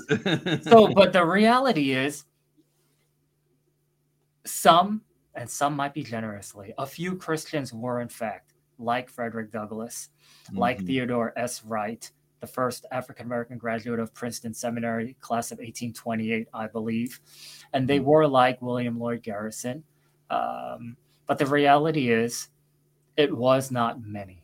so, 0.63 0.87
but 0.93 1.11
the 1.11 1.25
reality 1.25 1.91
is, 1.91 2.23
some 4.45 5.01
and 5.35 5.49
some 5.49 5.75
might 5.75 5.93
be 5.93 6.03
generously, 6.03 6.73
a 6.77 6.85
few 6.85 7.15
Christians 7.15 7.73
were 7.73 7.99
in 7.99 8.07
fact 8.09 8.48
like 8.79 9.09
Frederick 9.09 9.51
Douglass, 9.51 10.09
mm-hmm. 10.47 10.57
like 10.57 10.79
Theodore 10.81 11.33
S. 11.37 11.63
Wright, 11.63 12.09
the 12.39 12.47
first 12.47 12.85
African 12.91 13.25
American 13.25 13.57
graduate 13.57 13.99
of 13.99 14.13
Princeton 14.13 14.53
Seminary, 14.53 15.15
class 15.19 15.51
of 15.51 15.57
1828, 15.57 16.47
I 16.53 16.67
believe. 16.67 17.19
And 17.73 17.87
they 17.87 17.97
mm-hmm. 17.97 18.07
were 18.07 18.27
like 18.27 18.61
William 18.61 18.97
Lloyd 18.97 19.23
Garrison. 19.23 19.83
Um, 20.29 20.95
but 21.27 21.37
the 21.37 21.45
reality 21.45 22.11
is, 22.11 22.49
it 23.17 23.35
was 23.35 23.69
not 23.69 24.01
many. 24.01 24.43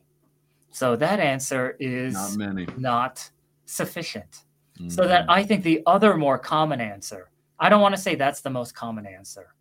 So 0.71 0.97
that 0.97 1.21
answer 1.21 1.77
is 1.79 2.13
not 2.13 2.35
many, 2.35 2.67
not 2.77 3.29
sufficient. 3.65 4.43
Mm-hmm. 4.77 4.89
So 4.89 5.07
that 5.07 5.21
mm-hmm. 5.21 5.31
I 5.31 5.43
think 5.43 5.63
the 5.63 5.81
other 5.87 6.17
more 6.17 6.37
common 6.37 6.81
answer, 6.81 7.29
I 7.59 7.69
don't 7.69 7.81
want 7.81 7.95
to 7.95 8.01
say 8.01 8.15
that's 8.15 8.41
the 8.41 8.49
most 8.49 8.75
common 8.75 9.05
answer. 9.05 9.55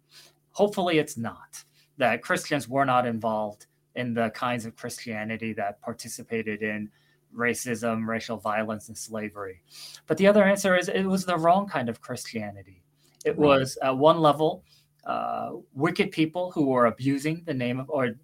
Hopefully, 0.50 0.98
it's 0.98 1.16
not 1.16 1.64
that 1.98 2.22
Christians 2.22 2.68
were 2.68 2.84
not 2.84 3.06
involved 3.06 3.66
in 3.96 4.14
the 4.14 4.30
kinds 4.30 4.66
of 4.66 4.76
Christianity 4.76 5.52
that 5.54 5.80
participated 5.80 6.62
in 6.62 6.90
racism, 7.36 8.06
racial 8.06 8.36
violence, 8.36 8.88
and 8.88 8.96
slavery. 8.96 9.62
But 10.06 10.18
the 10.18 10.26
other 10.26 10.44
answer 10.44 10.76
is 10.76 10.88
it 10.88 11.04
was 11.04 11.24
the 11.24 11.36
wrong 11.36 11.66
kind 11.66 11.88
of 11.88 12.00
Christianity. 12.00 12.82
It 13.24 13.36
was 13.36 13.78
at 13.82 13.96
one 13.96 14.20
level 14.20 14.64
uh, 15.06 15.52
wicked 15.74 16.10
people 16.12 16.50
who 16.50 16.66
were 16.66 16.86
abusing 16.86 17.42
the 17.44 17.54
name 17.54 17.80
of 17.80 17.90
or 17.90 18.14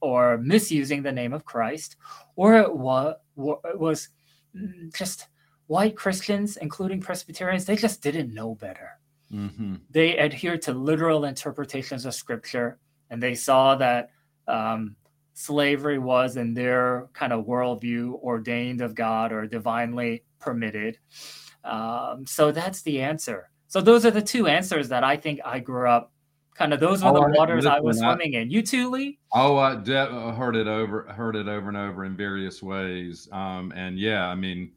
or 0.00 0.38
misusing 0.38 1.02
the 1.02 1.12
name 1.12 1.32
of 1.32 1.44
Christ, 1.44 1.96
or 2.36 2.56
it 2.56 2.74
was, 2.74 3.16
it 3.36 3.78
was 3.78 4.10
just 4.94 5.28
white 5.66 5.96
Christians, 5.96 6.58
including 6.58 7.00
Presbyterians. 7.00 7.64
They 7.64 7.76
just 7.76 8.02
didn't 8.02 8.32
know 8.32 8.54
better. 8.54 8.98
Mm-hmm. 9.32 9.76
They 9.90 10.18
adhered 10.18 10.62
to 10.62 10.72
literal 10.72 11.24
interpretations 11.24 12.04
of 12.04 12.14
Scripture, 12.14 12.78
and 13.10 13.22
they 13.22 13.34
saw 13.34 13.74
that 13.76 14.10
um, 14.46 14.96
slavery 15.38 15.98
was 15.98 16.36
in 16.36 16.54
their 16.54 17.08
kind 17.12 17.32
of 17.32 17.44
worldview 17.44 18.14
ordained 18.22 18.80
of 18.80 18.94
God 18.94 19.32
or 19.32 19.46
divinely 19.46 20.24
permitted. 20.38 20.98
Um, 21.62 22.24
so 22.26 22.50
that's 22.52 22.82
the 22.82 23.02
answer. 23.02 23.50
So 23.68 23.80
those 23.80 24.06
are 24.06 24.10
the 24.10 24.22
two 24.22 24.46
answers 24.46 24.88
that 24.88 25.04
I 25.04 25.16
think 25.16 25.40
I 25.44 25.58
grew 25.58 25.88
up 25.88 26.12
Kind 26.56 26.72
of 26.72 26.80
those 26.80 27.02
were 27.02 27.10
oh, 27.10 27.12
the 27.12 27.34
waters 27.36 27.66
I 27.66 27.80
was 27.80 27.98
swimming 27.98 28.32
in. 28.32 28.50
You 28.50 28.62
too, 28.62 28.90
Lee? 28.90 29.18
Oh, 29.34 29.58
I 29.58 29.76
de- 29.76 30.32
heard 30.32 30.56
it 30.56 30.66
over, 30.66 31.02
heard 31.02 31.36
it 31.36 31.48
over 31.48 31.68
and 31.68 31.76
over 31.76 32.06
in 32.06 32.16
various 32.16 32.62
ways. 32.62 33.28
Um, 33.30 33.74
and 33.76 33.98
yeah, 33.98 34.26
I 34.26 34.34
mean, 34.34 34.72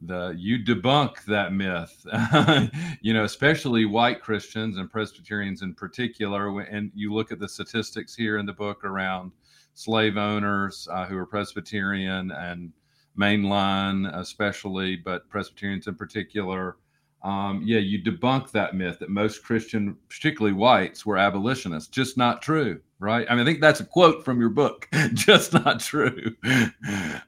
the 0.00 0.34
you 0.36 0.58
debunk 0.58 1.24
that 1.26 1.52
myth, 1.52 2.04
you 3.02 3.14
know, 3.14 3.22
especially 3.22 3.84
white 3.84 4.20
Christians 4.20 4.78
and 4.78 4.90
Presbyterians 4.90 5.62
in 5.62 5.74
particular. 5.74 6.58
And 6.58 6.90
you 6.92 7.14
look 7.14 7.30
at 7.30 7.38
the 7.38 7.48
statistics 7.48 8.16
here 8.16 8.38
in 8.38 8.46
the 8.46 8.52
book 8.52 8.84
around 8.84 9.30
slave 9.74 10.16
owners 10.16 10.88
uh, 10.90 11.06
who 11.06 11.16
are 11.16 11.26
Presbyterian 11.26 12.30
and 12.30 12.72
mainline, 13.18 14.14
especially, 14.18 14.96
but 14.96 15.28
Presbyterians 15.28 15.86
in 15.86 15.94
particular 15.94 16.76
um, 17.24 17.62
yeah, 17.64 17.78
you 17.78 18.02
debunk 18.02 18.50
that 18.50 18.74
myth 18.74 18.98
that 18.98 19.08
most 19.08 19.44
Christian, 19.44 19.96
particularly 20.08 20.54
whites, 20.54 21.06
were 21.06 21.16
abolitionists. 21.16 21.88
Just 21.88 22.16
not 22.16 22.42
true, 22.42 22.80
right? 22.98 23.24
I 23.30 23.34
mean, 23.34 23.42
I 23.42 23.44
think 23.44 23.60
that's 23.60 23.78
a 23.78 23.84
quote 23.84 24.24
from 24.24 24.40
your 24.40 24.50
book. 24.50 24.88
Just 25.14 25.52
not 25.52 25.80
true. 25.80 26.34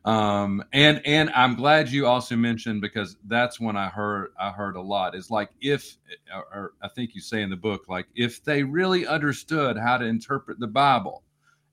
Um, 0.04 0.62
and 0.74 1.00
and 1.06 1.30
I'm 1.30 1.54
glad 1.54 1.88
you 1.88 2.06
also 2.06 2.36
mentioned 2.36 2.82
because 2.82 3.16
that's 3.24 3.58
when 3.58 3.74
I 3.74 3.88
heard 3.88 4.32
I 4.38 4.50
heard 4.50 4.76
a 4.76 4.80
lot. 4.82 5.14
Is 5.14 5.30
like 5.30 5.48
if, 5.62 5.96
or, 6.30 6.44
or 6.52 6.72
I 6.82 6.88
think 6.88 7.14
you 7.14 7.22
say 7.22 7.40
in 7.40 7.48
the 7.48 7.56
book, 7.56 7.88
like 7.88 8.06
if 8.14 8.44
they 8.44 8.62
really 8.62 9.06
understood 9.06 9.78
how 9.78 9.96
to 9.96 10.04
interpret 10.04 10.60
the 10.60 10.66
Bible, 10.66 11.22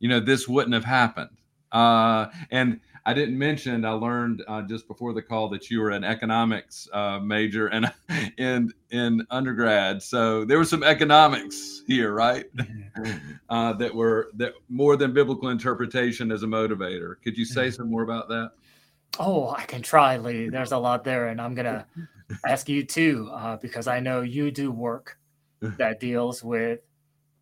you 0.02 0.10
know, 0.10 0.20
this 0.20 0.48
wouldn't 0.48 0.74
have 0.74 0.84
happened. 0.84 1.30
Uh, 1.72 2.26
and 2.50 2.82
I 3.06 3.14
didn't 3.14 3.38
mention 3.38 3.86
I 3.86 3.92
learned 3.92 4.44
uh, 4.48 4.64
just 4.64 4.88
before 4.88 5.14
the 5.14 5.22
call 5.22 5.48
that 5.50 5.70
you 5.70 5.80
were 5.80 5.92
an 5.92 6.04
economics 6.04 6.90
uh, 6.92 7.20
major 7.20 7.68
and 7.68 7.92
in 8.38 8.74
in 8.90 9.26
undergrad. 9.30 10.02
So 10.04 10.44
there 10.44 10.60
was 10.60 10.70
some 10.70 10.84
economics 10.84 11.84
here, 11.88 12.14
right? 12.14 12.46
Uh, 13.50 13.74
that 13.74 13.94
were 13.94 14.30
that 14.36 14.54
more 14.70 14.96
than 14.96 15.14
biblical 15.14 15.50
interpretation 15.50 16.32
as 16.32 16.44
a 16.44 16.46
motivator. 16.46 17.16
Could 17.22 17.38
you 17.38 17.44
say 17.44 17.70
some 17.70 17.90
more 17.90 18.04
about 18.04 18.30
that? 18.30 18.52
Oh, 19.20 19.50
I 19.50 19.64
can 19.64 19.82
try, 19.82 20.16
Lee. 20.16 20.48
There's 20.48 20.72
a 20.72 20.78
lot 20.78 21.04
there, 21.04 21.28
and 21.28 21.42
I'm 21.42 21.54
gonna 21.54 21.86
ask 22.48 22.70
you 22.70 22.86
too 22.86 23.30
uh, 23.34 23.58
because 23.58 23.88
I 23.88 24.00
know 24.00 24.22
you 24.22 24.52
do 24.52 24.72
work 24.72 25.18
that 25.62 26.00
deals 26.00 26.44
with 26.44 26.80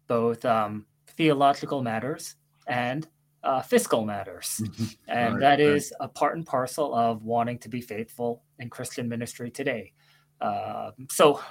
both 0.07 0.43
um, 0.45 0.85
theological 1.15 1.83
matters 1.83 2.37
and 2.69 3.07
uh, 3.43 3.61
fiscal 3.61 4.05
matters. 4.05 4.61
and 5.07 5.35
right, 5.35 5.41
that 5.41 5.59
is 5.59 5.91
right. 5.99 6.05
a 6.05 6.09
part 6.09 6.37
and 6.37 6.45
parcel 6.45 6.95
of 6.95 7.23
wanting 7.23 7.57
to 7.59 7.69
be 7.69 7.81
faithful 7.81 8.43
in 8.59 8.69
Christian 8.69 9.09
ministry 9.09 9.51
today. 9.51 9.91
Uh, 10.39 10.91
so, 11.09 11.41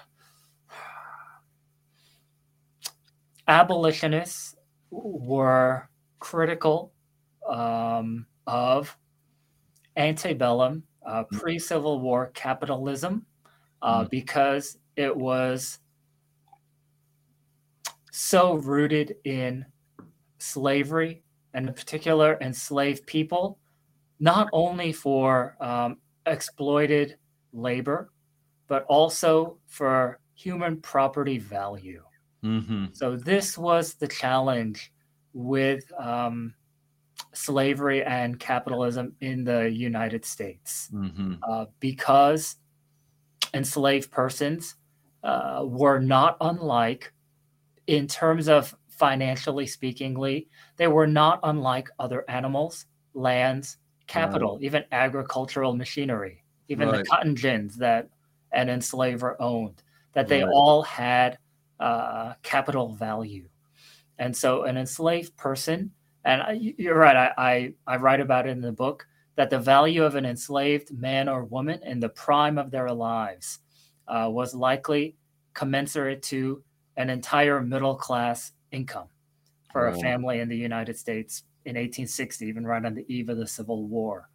abolitionists 3.49 4.55
were 4.91 5.89
critical 6.21 6.93
um, 7.49 8.27
of 8.47 8.97
antebellum, 9.97 10.83
uh, 11.07 11.25
mm. 11.25 11.41
pre 11.41 11.59
Civil 11.59 12.01
War 12.01 12.31
capitalism, 12.35 13.27
uh, 13.83 14.05
mm. 14.05 14.11
because 14.11 14.79
it 14.97 15.15
was 15.15 15.81
so 18.11 18.55
rooted 18.55 19.15
in 19.25 19.65
slavery 20.39 21.23
and 21.55 21.69
in 21.69 21.75
particular 21.75 22.39
enslaved 22.41 23.07
people, 23.07 23.59
not 24.21 24.49
only 24.53 24.93
for 24.93 25.57
um, 25.61 25.99
exploited 26.27 27.17
labor, 27.53 28.11
but 28.67 28.85
also 28.85 29.59
for 29.67 30.21
human 30.35 30.81
property 30.81 31.39
value. 31.39 32.03
Mm-hmm. 32.45 32.87
So 32.93 33.17
this 33.17 33.59
was 33.59 33.95
the 33.95 34.07
challenge 34.07 34.93
with 35.33 35.91
um, 35.99 36.55
slavery 37.33 38.05
and 38.05 38.39
capitalism 38.39 39.15
in 39.21 39.45
the 39.45 39.71
United 39.71 40.25
States, 40.25 40.91
mm-hmm. 40.93 41.35
uh, 41.43 41.67
because 41.81 42.57
enslaved 43.55 44.11
persons 44.11 44.77
uh, 45.25 45.63
were 45.65 45.99
not 45.99 46.37
unlike, 46.41 47.13
in 47.87 48.07
terms 48.07 48.49
of 48.49 48.77
financially 48.99 49.67
speakingly, 49.67 50.49
they 50.77 50.89
were 50.89 51.07
not 51.07 51.41
unlike 51.45 51.89
other 51.99 52.25
animals, 52.29 52.87
lands, 53.15 53.79
capital, 54.07 54.57
right. 54.57 54.65
even 54.65 54.85
agricultural 54.93 55.75
machinery, 55.77 56.43
even 56.69 56.89
right. 56.89 56.99
the 56.99 57.05
cotton 57.05 57.35
gins 57.35 57.77
that 57.77 58.09
an 58.53 58.69
enslaver 58.69 59.41
owned, 59.41 59.83
that 60.15 60.29
they 60.29 60.43
right. 60.43 60.53
all 60.53 60.83
had 60.83 61.39
uh, 61.79 62.35
capital 62.43 62.95
value. 62.95 63.49
And 64.19 64.37
so 64.37 64.65
an 64.65 64.77
enslaved 64.77 65.37
person, 65.37 65.93
and 66.25 66.43
I, 66.43 66.53
you're 66.53 66.99
right, 66.99 67.17
I, 67.17 67.33
I, 67.39 67.75
I 67.87 67.97
write 67.97 68.21
about 68.21 68.47
it 68.47 68.51
in 68.51 68.61
the 68.61 68.73
book, 68.73 69.07
that 69.37 69.51
the 69.51 69.61
value 69.61 70.03
of 70.03 70.17
an 70.17 70.27
enslaved 70.27 70.91
man 70.93 71.29
or 71.29 71.45
woman 71.45 71.81
in 71.85 72.01
the 72.01 72.09
prime 72.09 72.59
of 72.59 72.73
their 72.73 72.91
lives 72.91 73.61
uh, 74.09 74.29
was 74.29 74.55
likely 74.55 75.15
commensurate 75.55 76.23
to 76.23 76.63
an 76.97 77.11
entire 77.11 77.61
middle 77.61 77.95
class 77.95 78.53
income 78.73 79.09
for 79.73 79.89
a 79.89 79.99
family 79.99 80.41
in 80.41 80.49
the 80.49 80.57
United 80.57 80.99
States 80.99 81.45
in 81.65 81.71
1860, 81.71 82.47
even 82.47 82.67
right 82.67 82.85
on 82.85 82.95
the 82.95 83.05
eve 83.13 83.29
of 83.29 83.37
the 83.37 83.47
Civil 83.47 83.87
War. 83.87 84.29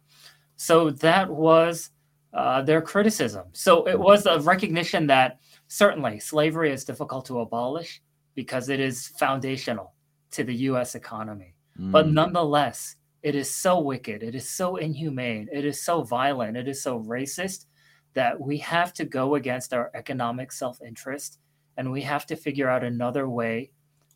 So 0.56 0.90
that 0.90 1.28
was 1.28 1.90
uh, 2.32 2.62
their 2.62 2.80
criticism. 2.80 3.46
So 3.52 3.86
it 3.88 3.98
was 3.98 4.26
a 4.26 4.40
recognition 4.40 5.06
that 5.08 5.40
certainly 5.68 6.20
slavery 6.20 6.72
is 6.72 6.84
difficult 6.84 7.26
to 7.26 7.40
abolish 7.40 8.02
because 8.34 8.68
it 8.68 8.80
is 8.80 9.08
foundational 9.18 9.94
to 10.32 10.44
the 10.44 10.54
US 10.54 10.94
economy. 10.94 11.54
Mm. 11.78 11.92
But 11.92 12.08
nonetheless, 12.08 12.96
it 13.22 13.34
is 13.34 13.54
so 13.54 13.80
wicked, 13.80 14.22
it 14.22 14.34
is 14.34 14.48
so 14.48 14.76
inhumane, 14.76 15.48
it 15.52 15.64
is 15.64 15.82
so 15.82 16.02
violent, 16.02 16.56
it 16.56 16.68
is 16.68 16.82
so 16.82 17.00
racist 17.00 17.66
that 18.12 18.38
we 18.38 18.58
have 18.58 18.92
to 18.94 19.04
go 19.04 19.34
against 19.34 19.72
our 19.72 19.90
economic 19.94 20.52
self 20.52 20.80
interest 20.82 21.38
and 21.76 21.90
we 21.90 22.02
have 22.02 22.26
to 22.26 22.36
figure 22.36 22.68
out 22.68 22.84
another 22.84 23.28
way 23.28 23.70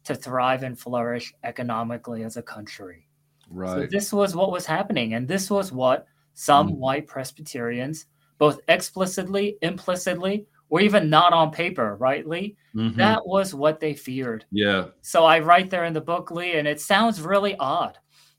to 0.09 0.15
thrive 0.15 0.62
and 0.62 0.79
flourish 0.79 1.35
economically 1.45 2.25
as 2.25 2.38
a 2.38 2.43
country. 2.43 3.07
Right. 3.50 3.83
So 3.83 3.87
this 3.91 4.11
was 4.11 4.35
what 4.35 4.50
was 4.50 4.65
happening, 4.65 5.12
and 5.12 5.29
this 5.29 5.50
was 5.50 5.71
what 5.71 6.07
some 6.33 6.71
mm. 6.71 6.77
white 6.77 7.07
Presbyterians, 7.07 8.07
both 8.38 8.59
explicitly, 8.69 9.59
implicitly, 9.61 10.47
or 10.71 10.81
even 10.81 11.11
not 11.11 11.35
on 11.35 11.50
paper, 11.50 11.97
right, 11.97 12.27
Lee? 12.27 12.57
Mm-hmm. 12.75 12.97
That 12.97 13.27
was 13.27 13.55
what 13.55 13.81
they 13.81 13.93
feared. 13.93 14.47
Yeah. 14.50 14.87
So 15.03 15.25
I 15.25 15.41
write 15.41 15.69
there 15.69 15.85
in 15.85 15.93
the 15.93 16.00
book, 16.00 16.31
Lee, 16.31 16.55
and 16.55 16.67
it 16.67 16.81
sounds 16.81 17.21
really 17.21 17.55
odd 17.57 17.99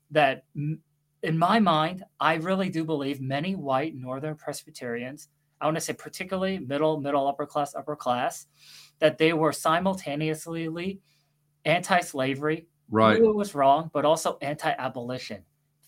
that, 0.10 0.46
in 0.56 1.38
my 1.38 1.60
mind, 1.60 2.04
I 2.20 2.36
really 2.36 2.70
do 2.70 2.84
believe 2.84 3.22
many 3.22 3.56
white 3.56 3.96
Northern 3.96 4.36
Presbyterians, 4.36 5.28
I 5.62 5.66
want 5.66 5.78
to 5.78 5.82
say 5.82 5.94
particularly 5.94 6.58
middle, 6.58 7.00
middle, 7.00 7.28
upper 7.28 7.46
class, 7.46 7.76
upper 7.76 7.96
class, 7.96 8.48
that 9.00 9.18
they 9.20 9.34
were 9.34 9.52
simultaneously 9.52 11.00
anti-slavery, 11.66 12.68
right? 12.90 13.20
Knew 13.20 13.30
it 13.30 13.36
was 13.36 13.56
wrong, 13.56 13.90
but 13.94 14.06
also 14.06 14.38
anti-abolition, 14.42 15.44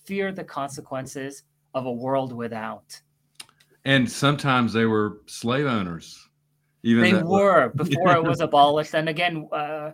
fear 0.05 0.31
the 0.31 0.43
consequences 0.43 1.43
of 1.73 1.85
a 1.85 1.91
world 1.91 2.33
without. 2.33 2.99
And 3.85 4.09
sometimes 4.09 4.73
they 4.73 4.85
were 4.85 5.21
slave 5.25 5.65
owners. 5.65 6.27
Even 6.83 7.03
they 7.03 7.23
were 7.23 7.69
before 7.69 8.15
it 8.15 8.23
was 8.27 8.41
abolished. 8.41 8.93
And 8.95 9.09
again, 9.09 9.47
uh, 9.51 9.91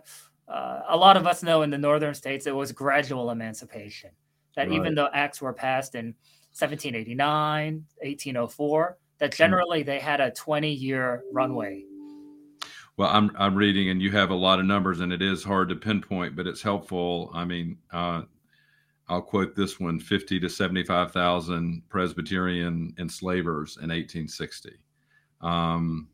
uh, 0.48 0.80
a 0.88 0.96
lot 0.96 1.16
of 1.16 1.26
us 1.26 1.42
know 1.42 1.62
in 1.62 1.70
the 1.70 1.78
northern 1.78 2.14
states 2.14 2.46
it 2.46 2.54
was 2.54 2.72
gradual 2.72 3.30
emancipation. 3.30 4.10
That 4.56 4.68
right. 4.68 4.76
even 4.76 4.94
though 4.94 5.08
acts 5.12 5.40
were 5.40 5.52
passed 5.52 5.94
in 5.94 6.06
1789, 6.56 7.84
1804, 8.02 8.98
that 9.18 9.34
generally 9.34 9.82
they 9.82 9.98
had 9.98 10.20
a 10.20 10.30
20 10.30 10.72
year 10.72 11.22
runway 11.32 11.84
well, 12.98 13.10
I'm 13.10 13.30
I'm 13.38 13.54
reading, 13.54 13.90
and 13.90 14.02
you 14.02 14.10
have 14.10 14.30
a 14.30 14.34
lot 14.34 14.58
of 14.58 14.66
numbers, 14.66 15.00
and 15.00 15.12
it 15.12 15.22
is 15.22 15.44
hard 15.44 15.68
to 15.68 15.76
pinpoint, 15.76 16.34
but 16.34 16.48
it's 16.48 16.60
helpful. 16.60 17.30
I 17.32 17.44
mean, 17.44 17.78
uh, 17.92 18.22
I'll 19.08 19.22
quote 19.22 19.54
this 19.54 19.78
one: 19.78 20.00
fifty 20.00 20.40
to 20.40 20.48
seventy-five 20.48 21.12
thousand 21.12 21.82
Presbyterian 21.88 22.92
enslavers 22.98 23.76
in 23.76 23.90
1860, 23.90 24.72
um, 25.42 26.08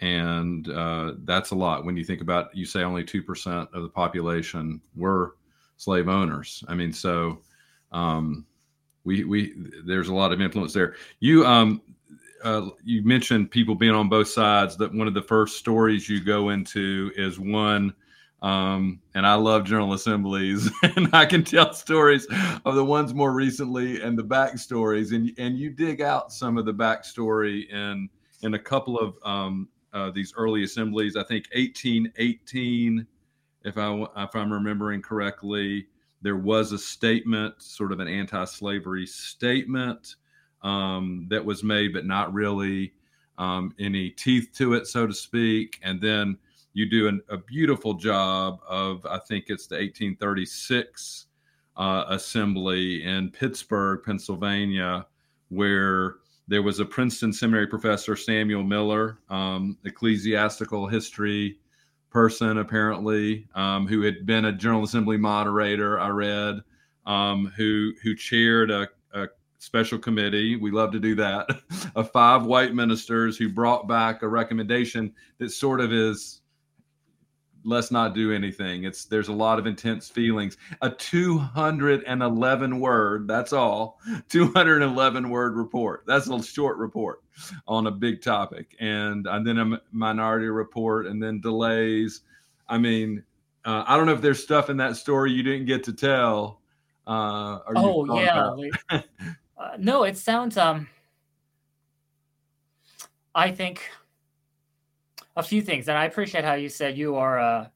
and 0.00 0.68
uh, 0.68 1.14
that's 1.24 1.50
a 1.50 1.56
lot 1.56 1.84
when 1.84 1.96
you 1.96 2.04
think 2.04 2.20
about. 2.20 2.56
You 2.56 2.66
say 2.66 2.84
only 2.84 3.02
two 3.02 3.22
percent 3.24 3.68
of 3.74 3.82
the 3.82 3.88
population 3.88 4.80
were 4.94 5.34
slave 5.76 6.08
owners. 6.08 6.62
I 6.68 6.76
mean, 6.76 6.92
so 6.92 7.42
um, 7.90 8.46
we 9.02 9.24
we 9.24 9.54
there's 9.84 10.08
a 10.08 10.14
lot 10.14 10.32
of 10.32 10.40
influence 10.40 10.72
there. 10.72 10.94
You 11.18 11.44
um, 11.44 11.82
uh, 12.42 12.68
you 12.84 13.02
mentioned 13.02 13.50
people 13.50 13.74
being 13.74 13.94
on 13.94 14.08
both 14.08 14.28
sides. 14.28 14.76
That 14.76 14.94
one 14.94 15.08
of 15.08 15.14
the 15.14 15.22
first 15.22 15.56
stories 15.56 16.08
you 16.08 16.22
go 16.22 16.50
into 16.50 17.12
is 17.16 17.38
one, 17.38 17.94
um, 18.42 19.00
and 19.14 19.26
I 19.26 19.34
love 19.34 19.64
General 19.64 19.92
Assemblies, 19.92 20.70
and 20.82 21.08
I 21.12 21.26
can 21.26 21.44
tell 21.44 21.72
stories 21.72 22.26
of 22.64 22.74
the 22.74 22.84
ones 22.84 23.14
more 23.14 23.32
recently 23.32 24.00
and 24.00 24.18
the 24.18 24.24
backstories, 24.24 25.14
and 25.14 25.32
and 25.38 25.58
you 25.58 25.70
dig 25.70 26.00
out 26.00 26.32
some 26.32 26.58
of 26.58 26.64
the 26.64 26.74
backstory 26.74 27.68
in 27.70 28.08
in 28.42 28.54
a 28.54 28.58
couple 28.58 28.98
of 28.98 29.16
um, 29.24 29.68
uh, 29.92 30.10
these 30.10 30.32
early 30.36 30.64
assemblies. 30.64 31.16
I 31.16 31.24
think 31.24 31.46
1818 31.54 33.06
if 33.66 33.76
I 33.76 34.06
if 34.16 34.34
I'm 34.34 34.52
remembering 34.52 35.02
correctly, 35.02 35.88
there 36.22 36.36
was 36.36 36.72
a 36.72 36.78
statement, 36.78 37.60
sort 37.60 37.92
of 37.92 37.98
an 37.98 38.08
anti-slavery 38.08 39.06
statement 39.06 40.16
um, 40.62 41.26
that 41.30 41.44
was 41.44 41.62
made, 41.62 41.92
but 41.92 42.06
not 42.06 42.32
really 42.32 42.92
um, 43.38 43.74
any 43.78 44.10
teeth 44.10 44.50
to 44.56 44.74
it, 44.74 44.86
so 44.86 45.06
to 45.06 45.14
speak. 45.14 45.78
And 45.82 46.00
then 46.00 46.38
you 46.72 46.88
do 46.88 47.08
an, 47.08 47.20
a 47.28 47.38
beautiful 47.38 47.94
job 47.94 48.60
of, 48.68 49.04
I 49.06 49.18
think 49.18 49.46
it's 49.48 49.66
the 49.66 49.76
1836 49.76 51.26
uh, 51.76 52.04
assembly 52.08 53.04
in 53.04 53.30
Pittsburgh, 53.30 54.00
Pennsylvania, 54.04 55.06
where 55.48 56.16
there 56.48 56.62
was 56.62 56.80
a 56.80 56.84
Princeton 56.84 57.32
Seminary 57.32 57.66
professor, 57.66 58.16
Samuel 58.16 58.62
Miller, 58.62 59.18
um, 59.28 59.76
ecclesiastical 59.84 60.86
history 60.86 61.58
person, 62.10 62.58
apparently, 62.58 63.46
um, 63.54 63.86
who 63.86 64.02
had 64.02 64.24
been 64.26 64.46
a 64.46 64.52
General 64.52 64.84
Assembly 64.84 65.16
moderator. 65.16 66.00
I 66.00 66.08
read, 66.08 66.60
um, 67.04 67.52
who 67.56 67.92
who 68.02 68.14
chaired 68.14 68.70
a, 68.70 68.88
a 69.12 69.26
special 69.58 69.98
committee. 69.98 70.56
We 70.56 70.70
love 70.70 70.92
to 70.92 71.00
do 71.00 71.14
that 71.16 71.48
of 71.96 72.10
five 72.12 72.44
white 72.44 72.74
ministers 72.74 73.36
who 73.36 73.48
brought 73.48 73.88
back 73.88 74.22
a 74.22 74.28
recommendation 74.28 75.12
that 75.38 75.50
sort 75.50 75.80
of 75.80 75.92
is 75.92 76.40
let's 77.66 77.90
not 77.90 78.14
do 78.14 78.32
anything. 78.32 78.84
It's 78.84 79.04
there's 79.04 79.28
a 79.28 79.32
lot 79.32 79.58
of 79.58 79.66
intense 79.66 80.08
feelings. 80.08 80.56
A 80.80 80.90
211 80.90 82.80
word, 82.80 83.28
that's 83.28 83.52
all. 83.52 83.98
211 84.28 85.28
word 85.28 85.56
report. 85.56 86.04
That's 86.06 86.28
a 86.28 86.42
short 86.42 86.78
report 86.78 87.22
on 87.66 87.88
a 87.88 87.90
big 87.90 88.22
topic. 88.22 88.76
And 88.80 89.26
and 89.26 89.46
then 89.46 89.58
a 89.58 89.80
minority 89.92 90.46
report 90.46 91.06
and 91.06 91.22
then 91.22 91.40
delays. 91.40 92.22
I 92.68 92.78
mean, 92.78 93.22
uh, 93.64 93.84
I 93.86 93.96
don't 93.96 94.06
know 94.06 94.14
if 94.14 94.22
there's 94.22 94.42
stuff 94.42 94.70
in 94.70 94.76
that 94.78 94.96
story 94.96 95.32
you 95.32 95.42
didn't 95.42 95.66
get 95.66 95.84
to 95.84 95.92
tell. 95.92 96.60
Uh, 97.06 97.58
oh 97.76 98.20
yeah. 98.20 99.00
no, 99.78 100.04
it 100.04 100.16
sounds 100.16 100.56
um 100.56 100.88
I 103.34 103.50
think 103.50 103.82
a 105.36 105.42
few 105.42 105.60
things, 105.60 105.88
and 105.88 105.98
I 105.98 106.06
appreciate 106.06 106.44
how 106.44 106.54
you 106.54 106.70
said 106.70 106.96
you 106.96 107.16
are 107.16 107.38
a, 107.38 107.70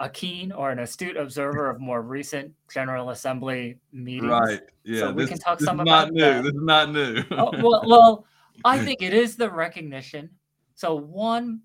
a 0.00 0.10
keen 0.10 0.52
or 0.52 0.70
an 0.70 0.78
astute 0.80 1.16
observer 1.16 1.70
of 1.70 1.80
more 1.80 2.02
recent 2.02 2.52
General 2.70 3.08
Assembly 3.08 3.78
meetings. 3.92 4.30
Right. 4.30 4.60
Yeah. 4.84 5.00
So 5.00 5.06
this, 5.12 5.16
we 5.16 5.26
can 5.26 5.38
talk 5.38 5.58
this 5.58 5.64
some 5.64 5.80
is 5.80 5.84
about 5.84 6.08
not 6.08 6.12
new. 6.12 6.20
that. 6.20 6.42
This 6.42 6.52
is 6.52 6.60
not 6.62 6.92
new. 6.92 7.24
oh, 7.30 7.50
well, 7.62 7.82
well, 7.86 8.26
I 8.64 8.78
think 8.84 9.00
it 9.00 9.14
is 9.14 9.36
the 9.36 9.50
recognition. 9.50 10.28
So 10.74 10.94
one 10.94 11.62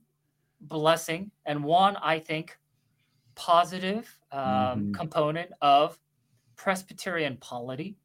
blessing 0.62 1.31
and 1.45 1.62
one, 1.62 1.98
I 1.98 2.19
think, 2.19 2.57
positive 3.36 4.17
um, 4.31 4.39
Mhm. 4.41 4.93
component 4.93 5.51
of 5.62 6.00
Presbyterian 6.55 7.36
polity 7.38 7.98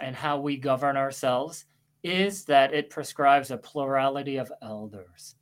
and 0.00 0.14
how 0.16 0.38
we 0.38 0.56
govern 0.56 0.96
ourselves 0.96 1.66
is 2.02 2.44
that 2.44 2.74
it 2.74 2.90
prescribes 2.90 3.50
a 3.50 3.56
plurality 3.56 4.36
of 4.36 4.52
elders 4.62 5.36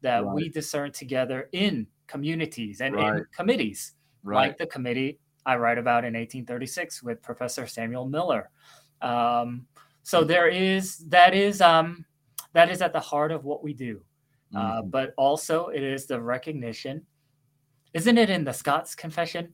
that 0.00 0.24
we 0.24 0.48
discern 0.48 0.92
together 0.92 1.48
in 1.52 1.86
communities 2.06 2.80
and 2.80 2.98
in 2.98 3.26
committees 3.34 3.94
right. 4.22 4.48
like 4.48 4.58
the 4.58 4.66
committee 4.66 5.18
I 5.44 5.56
write 5.56 5.78
about 5.78 6.04
in 6.04 6.14
1836 6.14 7.02
with 7.02 7.22
Professor 7.22 7.66
Samuel 7.66 8.06
Miller. 8.06 8.50
Um, 9.00 9.66
so 10.02 10.24
there 10.24 10.48
is 10.48 10.98
that 11.08 11.34
is 11.34 11.60
um, 11.60 12.04
that 12.52 12.70
is 12.70 12.82
at 12.82 12.92
the 12.92 13.00
heart 13.00 13.30
of 13.32 13.44
what 13.44 13.62
we 13.62 13.72
do, 13.72 14.00
uh, 14.54 14.82
Mhm. 14.82 14.90
but 14.90 15.14
also 15.16 15.68
it 15.68 15.82
is 15.82 16.06
the 16.06 16.20
recognition. 16.20 17.06
Isn't 17.92 18.18
it 18.18 18.30
in 18.30 18.44
the 18.44 18.52
Scots 18.52 18.94
Confession, 18.94 19.52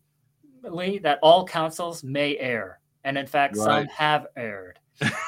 Lee, 0.62 0.98
that 0.98 1.18
all 1.22 1.46
councils 1.46 2.02
may 2.04 2.36
err, 2.38 2.80
and 3.04 3.18
in 3.18 3.26
fact 3.26 3.56
some 3.56 3.86
have 3.86 4.26
erred, 4.36 4.78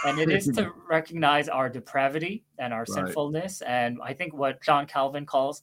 and 0.07 0.19
it 0.19 0.31
is 0.31 0.47
to 0.49 0.73
recognize 0.91 1.49
our 1.49 1.69
depravity 1.69 2.45
and 2.59 2.73
our 2.73 2.81
Right. 2.81 2.89
sinfulness, 2.89 3.63
and 3.63 3.99
I 4.03 4.15
think 4.15 4.35
what 4.35 4.63
John 4.63 4.87
Calvin 4.87 5.27
calls 5.27 5.63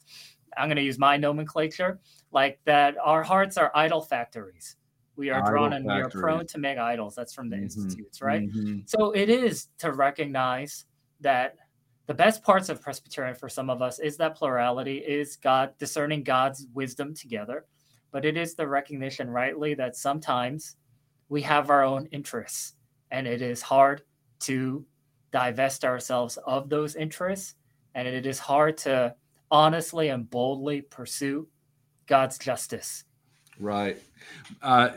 I'm 0.58 0.68
going 0.68 0.76
to 0.76 0.84
use 0.84 1.00
my 1.00 1.16
nomenclature, 1.16 2.02
like 2.32 2.60
that 2.66 2.98
our 3.02 3.24
hearts 3.24 3.56
are 3.58 3.72
idol 3.74 4.02
factories. 4.02 4.76
We 5.16 5.30
are 5.30 5.42
drawn 5.50 5.72
Idol 5.72 5.78
and 5.78 5.86
we 5.86 6.02
are 6.02 6.10
prone 6.10 6.46
to 6.48 6.58
make 6.58 6.78
idols. 6.78 7.16
That's 7.16 7.34
from 7.34 7.50
the 7.50 7.56
Mhm. 7.56 7.64
Institutes, 7.64 8.22
right? 8.22 8.44
Mhm. 8.44 8.90
So 8.90 9.12
it 9.12 9.30
is 9.30 9.68
to 9.78 9.94
recognize 9.94 10.86
that 11.22 11.56
the 12.08 12.14
best 12.14 12.44
parts 12.44 12.68
of 12.68 12.82
Presbyterian 12.82 13.36
for 13.36 13.48
some 13.48 13.70
of 13.70 13.82
us 13.82 14.00
is 14.00 14.18
that 14.18 14.36
plurality, 14.36 14.98
is 14.98 15.38
God 15.38 15.78
discerning 15.78 16.24
God's 16.24 16.68
wisdom 16.74 17.14
together. 17.14 17.66
But 18.12 18.26
it 18.26 18.36
is 18.36 18.56
the 18.56 18.68
recognition, 18.68 19.30
rightly, 19.30 19.74
that 19.76 19.96
sometimes 19.96 20.76
we 21.32 21.42
have 21.42 21.70
our 21.70 21.82
own 21.82 22.08
interests 22.08 22.74
and 23.10 23.26
it 23.26 23.42
is 23.42 23.62
hard 23.62 24.02
to 24.42 24.86
divest 25.32 25.86
ourselves 25.86 26.38
of 26.46 26.68
those 26.70 26.98
interests. 26.98 27.56
And 27.96 28.06
it 28.06 28.26
is 28.26 28.38
hard 28.38 28.78
to 28.80 29.16
honestly 29.50 30.10
and 30.10 30.30
boldly 30.30 30.82
pursue 30.82 31.48
God's 32.06 32.38
justice. 32.38 33.06
Right. 33.62 33.98
Uh, 34.62 34.90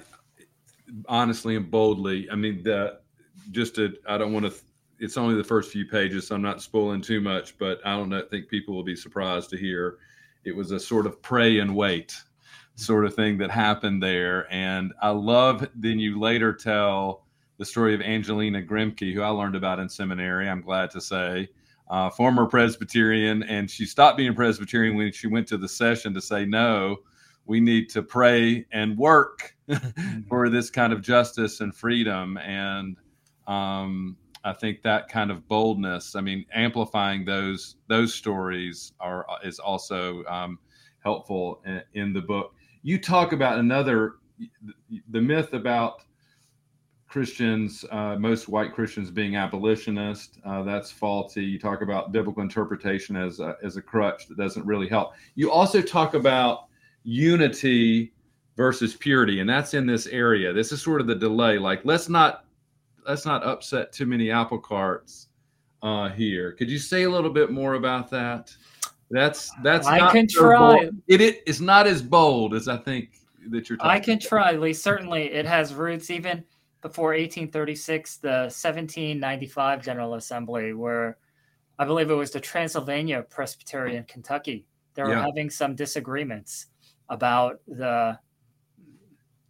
honestly 1.08 1.54
and 1.54 1.70
boldly, 1.70 2.28
I 2.28 2.34
mean, 2.34 2.64
the 2.64 2.98
just 3.52 3.76
to, 3.76 3.94
I 4.08 4.18
don't 4.18 4.32
want 4.32 4.44
to, 4.44 4.52
it's 4.98 5.16
only 5.16 5.36
the 5.36 5.44
first 5.44 5.70
few 5.70 5.86
pages, 5.86 6.26
so 6.26 6.34
I'm 6.34 6.42
not 6.42 6.60
spoiling 6.60 7.00
too 7.00 7.20
much, 7.20 7.56
but 7.58 7.78
I 7.84 7.96
don't 7.96 8.08
know, 8.08 8.22
think 8.28 8.48
people 8.48 8.74
will 8.74 8.82
be 8.82 8.96
surprised 8.96 9.50
to 9.50 9.56
hear 9.56 9.98
it 10.42 10.56
was 10.56 10.72
a 10.72 10.80
sort 10.80 11.06
of 11.06 11.22
pray 11.22 11.60
and 11.60 11.76
wait 11.76 12.12
sort 12.76 13.04
of 13.04 13.14
thing 13.14 13.38
that 13.38 13.50
happened 13.50 14.02
there. 14.02 14.52
And 14.52 14.92
I 15.00 15.10
love, 15.10 15.68
then 15.74 15.98
you 15.98 16.18
later 16.18 16.52
tell 16.52 17.24
the 17.58 17.64
story 17.64 17.94
of 17.94 18.00
Angelina 18.00 18.62
Grimke, 18.62 19.14
who 19.14 19.22
I 19.22 19.28
learned 19.28 19.54
about 19.54 19.78
in 19.78 19.88
seminary, 19.88 20.48
I'm 20.48 20.60
glad 20.60 20.90
to 20.92 21.00
say. 21.00 21.48
Uh, 21.88 22.10
former 22.10 22.46
Presbyterian, 22.46 23.42
and 23.44 23.70
she 23.70 23.86
stopped 23.86 24.16
being 24.16 24.34
Presbyterian 24.34 24.96
when 24.96 25.12
she 25.12 25.26
went 25.26 25.46
to 25.48 25.56
the 25.56 25.68
session 25.68 26.14
to 26.14 26.20
say, 26.20 26.44
no, 26.44 26.96
we 27.46 27.60
need 27.60 27.90
to 27.90 28.02
pray 28.02 28.66
and 28.72 28.96
work 28.96 29.54
for 30.28 30.48
this 30.48 30.70
kind 30.70 30.92
of 30.92 31.02
justice 31.02 31.60
and 31.60 31.74
freedom. 31.74 32.38
And 32.38 32.96
um, 33.46 34.16
I 34.44 34.52
think 34.52 34.82
that 34.82 35.08
kind 35.08 35.30
of 35.30 35.46
boldness, 35.46 36.16
I 36.16 36.20
mean, 36.20 36.44
amplifying 36.54 37.24
those 37.24 37.76
those 37.88 38.14
stories 38.14 38.92
are 39.00 39.26
is 39.42 39.58
also 39.58 40.24
um, 40.24 40.58
helpful 41.02 41.60
in, 41.66 41.82
in 41.94 42.12
the 42.12 42.22
book. 42.22 42.54
You 42.84 43.00
talk 43.00 43.32
about 43.32 43.58
another 43.58 44.16
the 45.10 45.20
myth 45.20 45.54
about 45.54 46.02
Christians, 47.08 47.84
uh, 47.90 48.16
most 48.16 48.48
white 48.48 48.74
Christians 48.74 49.10
being 49.10 49.36
abolitionist. 49.36 50.38
Uh, 50.44 50.62
that's 50.62 50.90
faulty. 50.90 51.44
You 51.44 51.58
talk 51.58 51.80
about 51.80 52.12
biblical 52.12 52.42
interpretation 52.42 53.16
as 53.16 53.40
a, 53.40 53.56
as 53.62 53.76
a 53.76 53.82
crutch 53.82 54.26
that 54.28 54.36
doesn't 54.36 54.66
really 54.66 54.88
help. 54.88 55.14
You 55.34 55.50
also 55.50 55.80
talk 55.80 56.12
about 56.12 56.66
unity 57.04 58.12
versus 58.56 58.94
purity, 58.94 59.40
and 59.40 59.48
that's 59.48 59.72
in 59.72 59.86
this 59.86 60.06
area. 60.08 60.52
This 60.52 60.70
is 60.70 60.82
sort 60.82 61.00
of 61.00 61.06
the 61.06 61.14
delay. 61.14 61.56
Like, 61.56 61.84
let's 61.84 62.10
not 62.10 62.44
let's 63.08 63.24
not 63.24 63.44
upset 63.44 63.92
too 63.92 64.06
many 64.06 64.30
apple 64.30 64.58
carts 64.58 65.28
uh, 65.82 66.10
here. 66.10 66.52
Could 66.52 66.70
you 66.70 66.78
say 66.78 67.04
a 67.04 67.10
little 67.10 67.30
bit 67.30 67.50
more 67.50 67.74
about 67.74 68.10
that? 68.10 68.54
That's 69.14 69.52
that's 69.62 69.86
I 69.86 69.98
not 69.98 70.12
can 70.12 70.26
try. 70.26 70.90
It, 71.06 71.20
it 71.20 71.42
it's 71.46 71.60
not 71.60 71.86
as 71.86 72.02
bold 72.02 72.52
as 72.52 72.66
I 72.66 72.76
think 72.76 73.10
that 73.50 73.68
you're. 73.68 73.78
Talking 73.78 73.90
I 73.92 74.00
can 74.00 74.14
about. 74.14 74.28
try, 74.28 74.52
Lee. 74.52 74.72
Certainly, 74.72 75.32
it 75.32 75.46
has 75.46 75.72
roots 75.72 76.10
even 76.10 76.42
before 76.82 77.10
1836, 77.10 78.16
the 78.16 78.28
1795 78.50 79.84
General 79.84 80.14
Assembly, 80.14 80.72
where 80.72 81.18
I 81.78 81.84
believe 81.84 82.10
it 82.10 82.14
was 82.14 82.32
the 82.32 82.40
Transylvania 82.40 83.22
Presbytery 83.30 84.02
Kentucky. 84.08 84.66
They 84.94 85.04
were 85.04 85.10
Yeah. 85.10 85.24
having 85.24 85.48
some 85.48 85.76
disagreements 85.76 86.66
about 87.08 87.60
the 87.68 88.18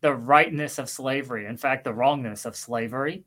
the 0.02 0.12
rightness 0.12 0.78
of 0.78 0.90
slavery, 0.90 1.46
in 1.46 1.56
fact, 1.56 1.84
the 1.84 1.94
wrongness 1.94 2.44
of 2.44 2.54
slavery. 2.54 3.24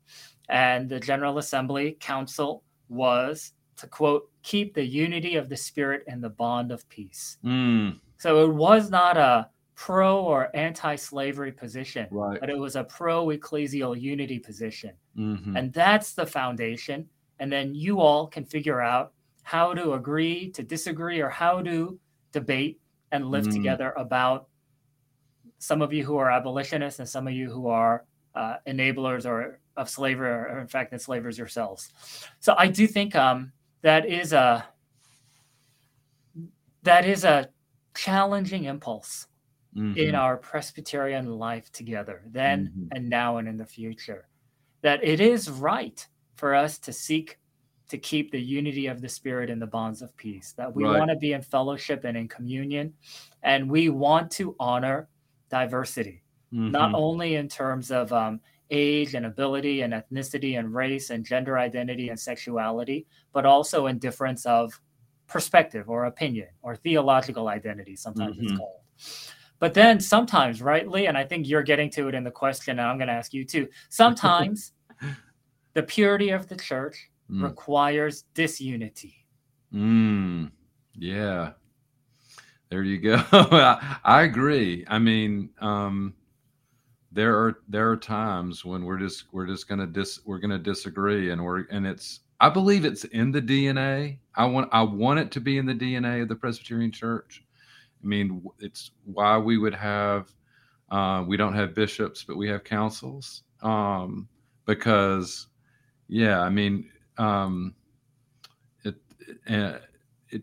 And 0.48 0.88
the 0.88 1.00
General 1.00 1.38
Assembly 1.38 1.96
Council 1.98 2.62
was 2.88 3.54
to 3.78 3.86
quote, 3.88 4.30
keep 4.48 4.72
the 4.72 4.84
unity 5.04 5.36
of 5.36 5.46
the 5.52 5.56
spirit 5.56 6.00
and 6.10 6.18
the 6.24 6.30
bond 6.44 6.72
of 6.72 6.80
peace. 6.88 7.36
Mm, 7.44 8.00
So 8.16 8.28
it 8.44 8.52
was 8.54 8.88
not 8.90 9.16
a 9.18 9.48
pro 9.74 10.10
or 10.30 10.40
anti 10.56 10.96
slavery 10.96 11.52
position, 11.52 12.06
right. 12.10 12.40
but 12.40 12.48
it 12.48 12.58
was 12.58 12.74
a 12.74 12.84
pro 12.84 13.26
ecclesial 13.36 13.92
unity 14.00 14.38
position. 14.38 14.92
Mhm. 15.16 15.52
And 15.56 15.72
that's 15.72 16.14
the 16.14 16.26
foundation. 16.26 16.98
And 17.40 17.52
then 17.52 17.74
you 17.74 18.00
all 18.00 18.26
can 18.26 18.44
figure 18.44 18.80
out 18.80 19.12
how 19.42 19.74
to 19.74 19.92
agree, 19.92 20.50
to 20.52 20.62
disagree, 20.62 21.20
or 21.20 21.28
how 21.28 21.54
to 21.62 21.98
debate 22.32 22.80
and 23.12 23.30
live 23.34 23.46
Mm. 23.46 23.52
together 23.52 23.92
about 23.96 24.48
some 25.58 25.82
of 25.82 25.92
you 25.92 26.04
who 26.08 26.16
are 26.16 26.30
abolitionists 26.30 27.00
and 27.00 27.08
some 27.08 27.26
of 27.28 27.34
you 27.34 27.50
who 27.50 27.68
are 27.68 28.04
uh, 28.34 28.56
enablers 28.66 29.26
or 29.26 29.60
of 29.76 29.88
slavery 29.90 30.30
or, 30.30 30.42
or 30.52 30.58
in 30.60 30.68
fact 30.68 30.92
enslavers 30.92 31.36
yourselves. 31.36 31.92
So 32.40 32.54
I 32.56 32.66
do 32.68 32.86
think 32.86 33.14
um, 33.16 33.52
that 33.82 34.06
is 34.06 34.32
a 34.32 34.66
that 36.82 37.04
is 37.04 37.24
a 37.24 37.48
challenging 37.94 38.64
impulse 38.64 39.26
mm-hmm. 39.76 39.98
in 39.98 40.14
our 40.14 40.36
Presbyterian 40.36 41.38
life 41.38 41.70
together, 41.72 42.22
then 42.26 42.66
mm-hmm. 42.66 42.88
and 42.92 43.08
now 43.08 43.38
and 43.38 43.48
in 43.48 43.56
the 43.56 43.66
future. 43.66 44.28
That 44.82 45.02
it 45.02 45.20
is 45.20 45.50
right 45.50 46.06
for 46.36 46.54
us 46.54 46.78
to 46.80 46.92
seek 46.92 47.38
to 47.88 47.98
keep 47.98 48.30
the 48.30 48.40
unity 48.40 48.86
of 48.86 49.00
the 49.00 49.08
Spirit 49.08 49.48
in 49.48 49.58
the 49.58 49.66
bonds 49.66 50.02
of 50.02 50.14
peace, 50.16 50.52
that 50.58 50.74
we 50.74 50.84
right. 50.84 50.98
want 50.98 51.10
to 51.10 51.16
be 51.16 51.32
in 51.32 51.40
fellowship 51.40 52.04
and 52.04 52.16
in 52.16 52.28
communion, 52.28 52.92
and 53.42 53.68
we 53.68 53.88
want 53.88 54.30
to 54.30 54.54
honor 54.60 55.08
diversity, 55.50 56.22
mm-hmm. 56.52 56.70
not 56.70 56.92
only 56.94 57.36
in 57.36 57.48
terms 57.48 57.90
of 57.90 58.12
um, 58.12 58.40
age 58.70 59.14
and 59.14 59.26
ability 59.26 59.80
and 59.82 59.92
ethnicity 59.92 60.58
and 60.58 60.74
race 60.74 61.10
and 61.10 61.24
gender 61.24 61.58
identity 61.58 62.08
and 62.08 62.18
sexuality, 62.18 63.06
but 63.32 63.46
also 63.46 63.86
in 63.86 63.98
difference 63.98 64.44
of 64.46 64.78
perspective 65.26 65.88
or 65.88 66.06
opinion 66.06 66.48
or 66.62 66.76
theological 66.76 67.48
identity, 67.48 67.96
sometimes 67.96 68.36
mm-hmm. 68.36 68.46
it's 68.46 68.58
called. 68.58 68.80
But 69.60 69.74
then 69.74 69.98
sometimes, 69.98 70.62
rightly, 70.62 71.06
and 71.06 71.18
I 71.18 71.24
think 71.24 71.48
you're 71.48 71.62
getting 71.62 71.90
to 71.90 72.08
it 72.08 72.14
in 72.14 72.22
the 72.22 72.30
question, 72.30 72.78
and 72.78 72.88
I'm 72.88 72.96
going 72.96 73.08
to 73.08 73.14
ask 73.14 73.34
you 73.34 73.44
too. 73.44 73.68
Sometimes 73.88 74.72
the 75.74 75.82
purity 75.82 76.30
of 76.30 76.48
the 76.48 76.56
church 76.56 77.10
mm. 77.30 77.42
requires 77.42 78.22
disunity. 78.34 79.26
Mm. 79.74 80.52
Yeah. 80.94 81.52
There 82.70 82.82
you 82.82 82.98
go. 82.98 83.22
I, 83.32 83.98
I, 84.04 84.22
agree. 84.22 84.84
I 84.88 84.98
mean, 84.98 85.50
um, 85.60 86.14
there 87.12 87.36
are 87.36 87.60
there 87.68 87.90
are 87.90 87.96
times 87.96 88.64
when 88.64 88.84
we're 88.84 88.98
just 88.98 89.24
we're 89.32 89.46
just 89.46 89.68
gonna 89.68 89.86
dis 89.86 90.20
we're 90.24 90.38
gonna 90.38 90.58
disagree, 90.58 91.30
and 91.30 91.42
we're 91.42 91.64
and 91.70 91.86
it's 91.86 92.20
I 92.40 92.48
believe 92.50 92.84
it's 92.84 93.04
in 93.04 93.32
the 93.32 93.42
DNA. 93.42 94.18
I 94.34 94.44
want 94.46 94.68
I 94.72 94.82
want 94.82 95.18
it 95.20 95.30
to 95.32 95.40
be 95.40 95.58
in 95.58 95.66
the 95.66 95.74
DNA 95.74 96.22
of 96.22 96.28
the 96.28 96.36
Presbyterian 96.36 96.92
Church. 96.92 97.42
I 98.02 98.06
mean, 98.06 98.44
it's 98.60 98.92
why 99.04 99.38
we 99.38 99.58
would 99.58 99.74
have 99.74 100.32
uh, 100.90 101.24
we 101.26 101.36
don't 101.36 101.54
have 101.54 101.74
bishops, 101.74 102.24
but 102.24 102.36
we 102.36 102.48
have 102.48 102.64
councils 102.64 103.42
um, 103.62 104.28
because, 104.64 105.48
yeah, 106.08 106.40
I 106.40 106.48
mean, 106.48 106.90
um, 107.18 107.74
it, 108.84 108.94
it, 109.46 109.82
it 110.30 110.42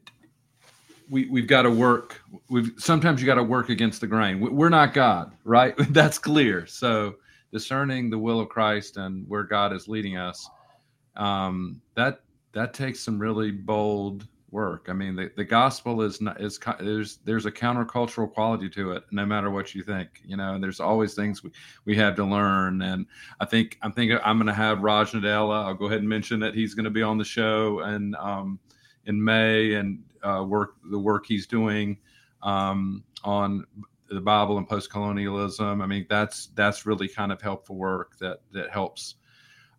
we 1.10 1.28
we've 1.28 1.48
got 1.48 1.64
to 1.64 1.72
work. 1.72 2.22
We've 2.50 2.72
sometimes 2.78 3.22
you 3.22 3.26
got 3.26 3.36
to 3.36 3.44
work 3.44 3.70
against 3.70 4.02
the 4.02 4.08
grain. 4.08 4.40
We're 4.40 4.70
not 4.70 4.94
God, 4.94 5.34
right? 5.44 5.76
That's 5.90 6.18
clear. 6.18 6.66
So 6.66 7.16
discerning 7.52 8.10
the 8.10 8.18
will 8.18 8.40
of 8.40 8.50
Christ 8.50 8.98
and 8.98 9.28
where 9.28 9.44
God 9.44 9.74
is 9.74 9.88
leading 9.88 10.18
us, 10.18 10.50
um, 11.16 11.82
that 11.96 12.22
that 12.54 12.74
takes 12.74 13.00
some 13.00 13.20
really 13.20 13.52
bold 13.52 14.28
work. 14.56 14.88
I 14.90 14.94
mean, 14.94 15.16
the, 15.16 15.30
the 15.36 15.44
gospel 15.44 16.02
is 16.02 16.22
not 16.22 16.42
is 16.42 16.60
there's 16.80 17.18
there's 17.26 17.46
a 17.46 17.52
countercultural 17.52 18.32
quality 18.32 18.70
to 18.70 18.94
it, 18.94 19.04
no 19.12 19.26
matter 19.26 19.52
what 19.52 19.76
you 19.76 19.84
think. 19.84 20.22
You 20.26 20.38
know, 20.38 20.56
and 20.56 20.64
there's 20.64 20.80
always 20.80 21.14
things 21.14 21.44
we, 21.44 21.52
we 21.84 21.96
have 21.98 22.16
to 22.16 22.24
learn. 22.24 22.82
And 22.82 23.06
I 23.40 23.46
think 23.46 23.78
I'm 23.84 23.92
thinking 23.92 24.18
I'm 24.24 24.38
going 24.38 24.48
to 24.48 24.54
have 24.54 24.82
Raj 24.82 25.12
Nadella. 25.12 25.66
I'll 25.66 25.74
go 25.76 25.86
ahead 25.86 26.00
and 26.00 26.10
mention 26.10 26.40
that 26.40 26.56
he's 26.56 26.74
going 26.74 26.86
to 26.86 26.90
be 26.90 27.04
on 27.04 27.18
the 27.18 27.26
show 27.26 27.80
and 27.80 28.16
um, 28.16 28.60
in 29.06 29.24
May 29.24 29.74
and 29.74 30.04
uh, 30.24 30.44
work 30.48 30.76
the 30.90 31.00
work 31.00 31.26
he's 31.26 31.48
doing 31.48 31.98
um, 32.44 33.04
on 33.24 33.66
the 34.10 34.22
Bible 34.22 34.58
and 34.58 34.68
post 34.68 34.92
colonialism. 34.92 35.82
I 35.82 35.86
mean, 35.86 36.06
that's 36.10 36.48
that's 36.56 36.86
really 36.86 37.08
kind 37.08 37.32
of 37.32 37.42
helpful 37.42 37.76
work 37.76 38.18
that 38.20 38.42
that 38.52 38.70
helps 38.70 39.16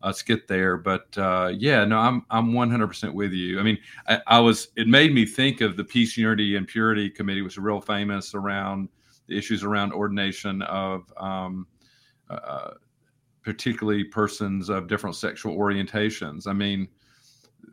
us 0.02 0.22
get 0.22 0.46
there. 0.46 0.76
But 0.76 1.16
uh, 1.16 1.52
yeah, 1.56 1.84
no, 1.84 1.98
I'm 1.98 2.24
I'm 2.30 2.52
100% 2.52 3.12
with 3.12 3.32
you. 3.32 3.58
I 3.58 3.62
mean, 3.62 3.78
I, 4.08 4.20
I, 4.26 4.38
was 4.40 4.68
it 4.76 4.88
made 4.88 5.14
me 5.14 5.26
think 5.26 5.60
of 5.60 5.76
the 5.76 5.84
Peace, 5.84 6.16
Unity, 6.16 6.56
and 6.56 6.66
Purity 6.66 7.10
Committee, 7.10 7.42
which 7.42 7.54
is 7.54 7.58
real 7.58 7.80
famous 7.80 8.34
around 8.34 8.88
the 9.26 9.36
issues 9.36 9.64
around 9.64 9.92
ordination 9.92 10.62
of 10.62 11.12
um, 11.16 11.66
uh, 12.30 12.70
particularly 13.42 14.04
persons 14.04 14.68
of 14.68 14.88
different 14.88 15.16
sexual 15.16 15.56
orientations. 15.56 16.46
I 16.46 16.52
mean, 16.52 16.88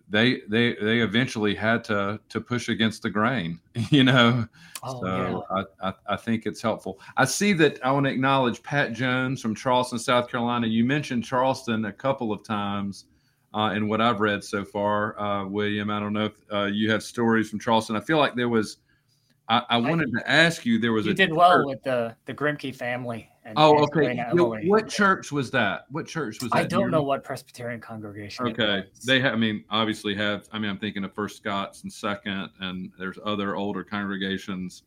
they 0.09 0.41
they 0.47 0.75
they 0.75 0.99
eventually 0.99 1.55
had 1.55 1.83
to 1.83 2.19
to 2.29 2.39
push 2.39 2.69
against 2.69 3.01
the 3.01 3.09
grain 3.09 3.59
you 3.89 4.03
know 4.03 4.47
oh, 4.83 5.01
so 5.01 5.45
yeah. 5.51 5.63
I, 5.81 5.89
I, 5.89 5.93
I 6.09 6.15
think 6.15 6.45
it's 6.45 6.61
helpful 6.61 6.99
i 7.17 7.25
see 7.25 7.51
that 7.53 7.83
i 7.83 7.91
want 7.91 8.05
to 8.05 8.11
acknowledge 8.11 8.61
pat 8.61 8.93
jones 8.93 9.41
from 9.41 9.55
charleston 9.55 9.97
south 9.97 10.29
carolina 10.29 10.67
you 10.67 10.85
mentioned 10.85 11.23
charleston 11.23 11.85
a 11.85 11.91
couple 11.91 12.31
of 12.31 12.43
times 12.43 13.05
uh, 13.55 13.73
in 13.75 13.87
what 13.87 14.01
i've 14.01 14.19
read 14.19 14.43
so 14.43 14.63
far 14.63 15.19
uh, 15.19 15.47
william 15.47 15.89
i 15.89 15.99
don't 15.99 16.13
know 16.13 16.25
if 16.25 16.33
uh, 16.51 16.65
you 16.65 16.91
have 16.91 17.01
stories 17.01 17.49
from 17.49 17.59
charleston 17.59 17.95
i 17.95 17.99
feel 17.99 18.17
like 18.17 18.35
there 18.35 18.49
was 18.49 18.77
I, 19.49 19.63
I 19.71 19.77
wanted 19.77 20.09
I, 20.15 20.19
to 20.19 20.31
ask 20.31 20.65
you. 20.65 20.79
There 20.79 20.93
was 20.93 21.05
you 21.05 21.11
a 21.11 21.13
did 21.13 21.29
church. 21.29 21.37
well 21.37 21.65
with 21.65 21.83
the 21.83 22.15
the 22.25 22.33
Grimke 22.33 22.73
family. 22.73 23.29
And, 23.45 23.55
oh, 23.57 23.83
okay. 23.83 24.23
what 24.65 24.87
church 24.87 25.31
was 25.31 25.51
that? 25.51 25.85
What 25.89 26.07
church 26.07 26.41
was 26.41 26.49
that? 26.51 26.57
I 26.57 26.63
don't 26.63 26.89
know 26.89 27.03
what 27.03 27.23
Presbyterian 27.23 27.81
congregation. 27.81 28.47
Okay, 28.47 28.85
they 29.05 29.19
have. 29.19 29.33
I 29.33 29.35
mean, 29.35 29.65
obviously 29.69 30.15
have. 30.15 30.47
I 30.53 30.59
mean, 30.59 30.69
I'm 30.71 30.77
thinking 30.77 31.03
of 31.03 31.13
First 31.13 31.37
Scots 31.37 31.83
and 31.83 31.91
Second, 31.91 32.49
and 32.59 32.91
there's 32.97 33.19
other 33.25 33.57
older 33.57 33.83
congregations 33.83 34.83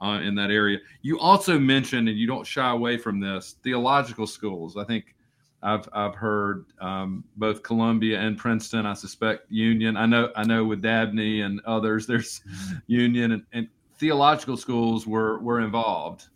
uh, 0.00 0.20
in 0.22 0.34
that 0.36 0.50
area. 0.50 0.78
You 1.02 1.18
also 1.18 1.58
mentioned, 1.58 2.08
and 2.08 2.18
you 2.18 2.26
don't 2.26 2.46
shy 2.46 2.70
away 2.70 2.96
from 2.96 3.20
this, 3.20 3.56
theological 3.62 4.26
schools. 4.26 4.78
I 4.78 4.84
think 4.84 5.14
I've 5.62 5.86
I've 5.92 6.14
heard 6.14 6.64
um, 6.80 7.24
both 7.36 7.62
Columbia 7.62 8.20
and 8.20 8.38
Princeton. 8.38 8.86
I 8.86 8.94
suspect 8.94 9.50
Union. 9.50 9.98
I 9.98 10.06
know 10.06 10.30
I 10.34 10.44
know 10.44 10.64
with 10.64 10.80
Dabney 10.80 11.42
and 11.42 11.60
others, 11.66 12.06
there's. 12.08 12.40
Union 12.86 13.32
and, 13.32 13.42
and 13.52 13.68
theological 13.98 14.56
schools 14.56 15.06
were 15.06 15.38
were 15.40 15.60
involved. 15.60 16.28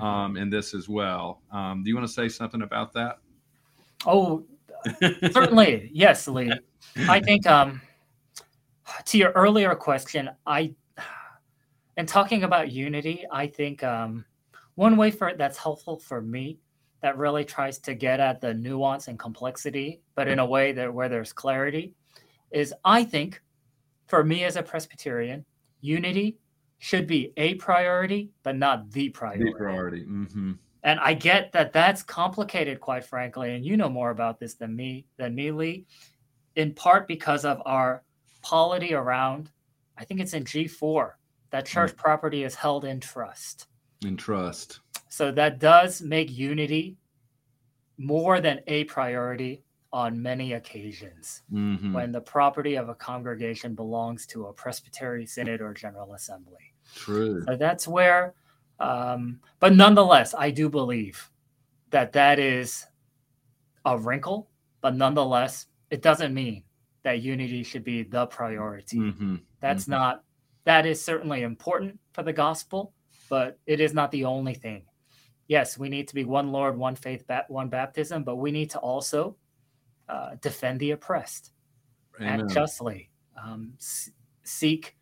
Um, 0.00 0.36
in 0.36 0.50
this 0.50 0.74
as 0.74 0.88
well. 0.88 1.42
Um, 1.50 1.82
do 1.82 1.90
you 1.90 1.96
want 1.96 2.06
to 2.06 2.12
say 2.12 2.28
something 2.28 2.62
about 2.62 2.92
that? 2.94 3.18
Oh, 4.06 4.44
certainly, 5.32 5.90
yes, 5.92 6.28
Lee. 6.28 6.52
I 7.08 7.20
think 7.20 7.46
um, 7.46 7.80
to 9.06 9.18
your 9.18 9.30
earlier 9.32 9.74
question, 9.74 10.30
I 10.46 10.74
in 11.96 12.06
talking 12.06 12.44
about 12.44 12.70
unity, 12.70 13.24
I 13.32 13.48
think 13.48 13.82
um, 13.82 14.24
one 14.76 14.96
way 14.96 15.10
for 15.10 15.34
that's 15.36 15.58
helpful 15.58 15.98
for 15.98 16.22
me 16.22 16.58
that 17.02 17.18
really 17.18 17.44
tries 17.44 17.78
to 17.78 17.94
get 17.94 18.20
at 18.20 18.40
the 18.40 18.54
nuance 18.54 19.08
and 19.08 19.18
complexity, 19.18 20.00
but 20.14 20.28
in 20.28 20.38
a 20.38 20.46
way 20.46 20.72
that 20.72 20.92
where 20.92 21.08
there's 21.08 21.32
clarity, 21.32 21.94
is 22.50 22.72
I 22.84 23.04
think 23.04 23.40
for 24.06 24.24
me 24.24 24.44
as 24.44 24.56
a 24.56 24.62
Presbyterian, 24.62 25.44
unity 25.80 26.38
should 26.78 27.06
be 27.06 27.32
a 27.36 27.54
priority, 27.54 28.30
but 28.42 28.56
not 28.56 28.90
the 28.90 29.08
priority. 29.10 29.44
The 29.44 29.58
priority. 29.58 30.04
Mm-hmm. 30.04 30.52
And 30.84 31.00
I 31.00 31.14
get 31.14 31.52
that 31.52 31.72
that's 31.72 32.02
complicated, 32.02 32.80
quite 32.80 33.04
frankly. 33.04 33.54
And 33.54 33.64
you 33.64 33.76
know 33.76 33.88
more 33.88 34.10
about 34.10 34.38
this 34.38 34.54
than 34.54 34.74
me, 34.74 35.06
than 35.16 35.34
me, 35.34 35.50
Lee, 35.50 35.86
in 36.56 36.72
part 36.72 37.08
because 37.08 37.44
of 37.44 37.60
our 37.66 38.04
polity 38.42 38.94
around, 38.94 39.50
I 39.96 40.04
think 40.04 40.20
it's 40.20 40.34
in 40.34 40.44
G4, 40.44 41.12
that 41.50 41.64
mm. 41.64 41.68
church 41.68 41.90
mm-hmm. 41.90 42.00
property 42.00 42.44
is 42.44 42.54
held 42.54 42.84
in 42.84 43.00
trust. 43.00 43.66
In 44.04 44.16
trust. 44.16 44.80
So 45.08 45.32
that 45.32 45.58
does 45.58 46.00
make 46.00 46.30
unity 46.30 46.96
more 47.96 48.40
than 48.40 48.60
a 48.68 48.84
priority 48.84 49.64
on 49.92 50.20
many 50.20 50.52
occasions 50.52 51.42
mm-hmm. 51.52 51.92
when 51.92 52.12
the 52.12 52.20
property 52.20 52.74
of 52.76 52.88
a 52.88 52.94
congregation 52.94 53.74
belongs 53.74 54.26
to 54.26 54.46
a 54.46 54.52
presbytery 54.52 55.24
synod 55.24 55.60
or 55.60 55.72
general 55.72 56.14
assembly. 56.14 56.74
True. 56.94 57.42
So 57.46 57.56
that's 57.56 57.88
where, 57.88 58.34
um, 58.80 59.40
but 59.60 59.74
nonetheless, 59.74 60.34
I 60.36 60.50
do 60.50 60.68
believe 60.68 61.30
that 61.90 62.12
that 62.12 62.38
is 62.38 62.86
a 63.84 63.96
wrinkle, 63.96 64.50
but 64.82 64.94
nonetheless, 64.94 65.66
it 65.90 66.02
doesn't 66.02 66.34
mean 66.34 66.64
that 67.02 67.22
unity 67.22 67.62
should 67.62 67.84
be 67.84 68.02
the 68.02 68.26
priority. 68.26 68.98
Mm-hmm. 68.98 69.36
That's 69.60 69.84
mm-hmm. 69.84 69.92
not, 69.92 70.24
that 70.64 70.84
is 70.84 71.02
certainly 71.02 71.42
important 71.42 71.98
for 72.12 72.22
the 72.22 72.32
gospel, 72.32 72.92
but 73.30 73.58
it 73.66 73.80
is 73.80 73.94
not 73.94 74.10
the 74.10 74.26
only 74.26 74.54
thing. 74.54 74.84
Yes, 75.46 75.78
we 75.78 75.88
need 75.88 76.08
to 76.08 76.14
be 76.14 76.24
one 76.24 76.52
Lord, 76.52 76.76
one 76.76 76.94
faith, 76.94 77.24
one 77.48 77.70
baptism, 77.70 78.22
but 78.22 78.36
we 78.36 78.50
need 78.50 78.68
to 78.70 78.78
also 78.78 79.36
uh, 80.08 80.36
defend 80.40 80.80
the 80.80 80.92
oppressed, 80.92 81.52
Amen. 82.20 82.40
act 82.40 82.52
justly, 82.52 83.10
um, 83.42 83.72
s- 83.78 84.10
seek 84.44 84.96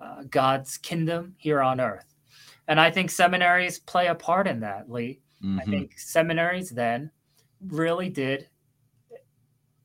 uh, 0.00 0.22
God's 0.30 0.78
kingdom 0.78 1.34
here 1.38 1.62
on 1.62 1.80
earth. 1.80 2.14
And 2.68 2.80
I 2.80 2.90
think 2.90 3.10
seminaries 3.10 3.78
play 3.78 4.08
a 4.08 4.14
part 4.14 4.46
in 4.46 4.60
that, 4.60 4.90
Lee. 4.90 5.20
Mm-hmm. 5.42 5.60
I 5.60 5.64
think 5.64 5.98
seminaries 5.98 6.70
then 6.70 7.10
really 7.68 8.08
did, 8.08 8.48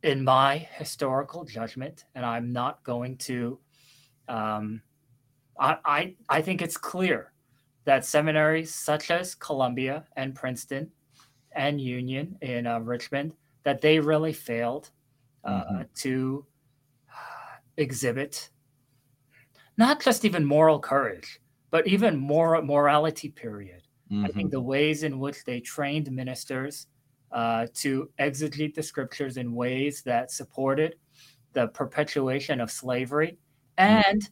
in 0.03 0.23
my 0.23 0.67
historical 0.77 1.45
judgment, 1.45 2.05
and 2.15 2.25
I'm 2.25 2.51
not 2.51 2.83
going 2.83 3.17
to, 3.17 3.59
um, 4.27 4.81
I, 5.59 5.77
I, 5.85 6.15
I 6.27 6.41
think 6.41 6.61
it's 6.61 6.77
clear 6.77 7.33
that 7.85 8.05
seminaries 8.05 8.73
such 8.73 9.11
as 9.11 9.35
Columbia 9.35 10.05
and 10.15 10.33
Princeton 10.33 10.91
and 11.51 11.79
Union 11.79 12.37
in 12.41 12.65
uh, 12.65 12.79
Richmond 12.79 13.35
that 13.63 13.81
they 13.81 13.99
really 13.99 14.33
failed 14.33 14.89
uh, 15.43 15.63
mm-hmm. 15.63 15.81
to 15.95 16.45
exhibit 17.77 18.49
not 19.77 20.01
just 20.01 20.25
even 20.25 20.45
moral 20.45 20.79
courage, 20.79 21.39
but 21.71 21.87
even 21.87 22.17
moral 22.17 22.61
morality 22.61 23.29
period 23.29 23.81
Mm-hmm. 24.11 24.25
I 24.25 24.27
think 24.27 24.47
mm-hmm. 24.47 24.55
the 24.55 24.61
ways 24.61 25.03
in 25.03 25.19
which 25.19 25.43
they 25.45 25.59
trained 25.61 26.11
ministers 26.11 26.87
uh, 27.31 27.67
to 27.75 28.09
exegete 28.19 28.75
the 28.75 28.83
scriptures 28.83 29.37
in 29.37 29.53
ways 29.53 30.01
that 30.03 30.31
supported 30.31 30.95
the 31.53 31.67
perpetuation 31.67 32.59
of 32.59 32.69
slavery 32.69 33.37
mm-hmm. 33.77 34.01
and 34.09 34.29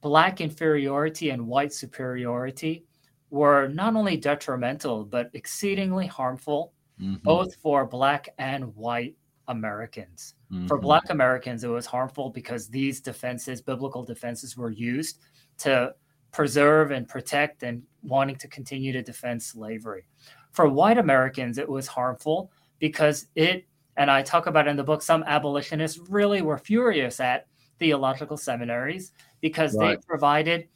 black 0.00 0.40
inferiority 0.40 1.30
and 1.30 1.46
white 1.46 1.72
superiority 1.72 2.84
were 3.30 3.68
not 3.68 3.94
only 3.96 4.16
detrimental 4.16 5.04
but 5.04 5.30
exceedingly 5.32 6.06
harmful 6.06 6.72
mm-hmm. 7.00 7.16
both 7.22 7.54
for 7.56 7.86
black 7.86 8.28
and 8.38 8.74
white 8.76 9.16
Americans. 9.48 10.34
Mm-hmm. 10.52 10.66
For 10.66 10.78
black 10.78 11.10
Americans, 11.10 11.64
it 11.64 11.68
was 11.68 11.86
harmful 11.86 12.30
because 12.30 12.68
these 12.68 13.00
defenses, 13.00 13.60
biblical 13.60 14.02
defenses, 14.02 14.56
were 14.56 14.70
used 14.70 15.18
to 15.58 15.94
preserve 16.32 16.90
and 16.90 17.08
protect 17.08 17.62
and 17.62 17.82
wanting 18.02 18.36
to 18.36 18.48
continue 18.48 18.92
to 18.92 19.02
defend 19.02 19.42
slavery. 19.42 20.06
For 20.52 20.68
white 20.68 20.98
Americans, 20.98 21.58
it 21.58 21.68
was 21.68 21.86
harmful 21.86 22.50
because 22.78 23.26
it, 23.34 23.66
and 23.96 24.10
I 24.10 24.22
talk 24.22 24.46
about 24.46 24.66
in 24.66 24.76
the 24.76 24.84
book, 24.84 25.02
some 25.02 25.22
abolitionists 25.24 25.98
really 26.08 26.42
were 26.42 26.58
furious 26.58 27.20
at 27.20 27.46
theological 27.78 28.36
seminaries 28.36 29.12
because 29.40 29.76
right. 29.76 29.98
they 29.98 30.06
provided 30.06 30.68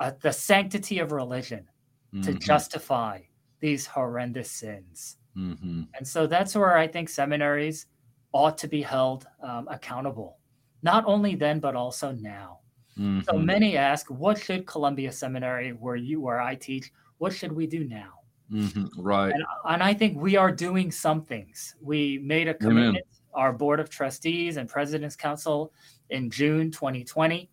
uh, 0.00 0.12
the 0.20 0.32
sanctity 0.32 0.98
of 0.98 1.12
religion 1.12 1.68
mm-hmm. 2.14 2.22
to 2.22 2.34
justify 2.34 3.20
these 3.60 3.86
horrendous 3.86 4.50
sins. 4.50 5.16
Mm-hmm. 5.36 5.82
And 5.94 6.06
so 6.06 6.26
that's 6.26 6.54
where 6.54 6.76
I 6.76 6.86
think 6.86 7.08
seminaries 7.08 7.86
ought 8.32 8.58
to 8.58 8.68
be 8.68 8.82
held 8.82 9.26
um, 9.42 9.68
accountable, 9.70 10.38
not 10.82 11.04
only 11.06 11.34
then, 11.34 11.60
but 11.60 11.76
also 11.76 12.12
now. 12.12 12.60
Mm-hmm. 12.98 13.20
So 13.30 13.38
many 13.38 13.76
ask, 13.76 14.08
what 14.08 14.38
should 14.38 14.66
Columbia 14.66 15.12
Seminary, 15.12 15.70
where 15.70 15.96
you, 15.96 16.20
where 16.20 16.40
I 16.40 16.54
teach, 16.54 16.90
what 17.18 17.32
should 17.32 17.52
we 17.52 17.66
do 17.66 17.84
now? 17.84 18.12
Mm-hmm. 18.50 19.00
Right. 19.00 19.32
And, 19.32 19.44
and, 19.68 19.82
I 19.82 19.92
think 19.92 20.20
we 20.20 20.36
are 20.36 20.52
doing 20.52 20.90
some 20.90 21.22
things. 21.22 21.74
We 21.80 22.18
made 22.18 22.48
a 22.48 22.54
commitment, 22.54 22.88
Amen. 22.88 23.02
our 23.34 23.52
board 23.52 23.80
of 23.80 23.90
trustees 23.90 24.56
and 24.56 24.68
president's 24.68 25.16
council 25.16 25.72
in 26.10 26.30
June 26.30 26.70
2020, 26.70 27.50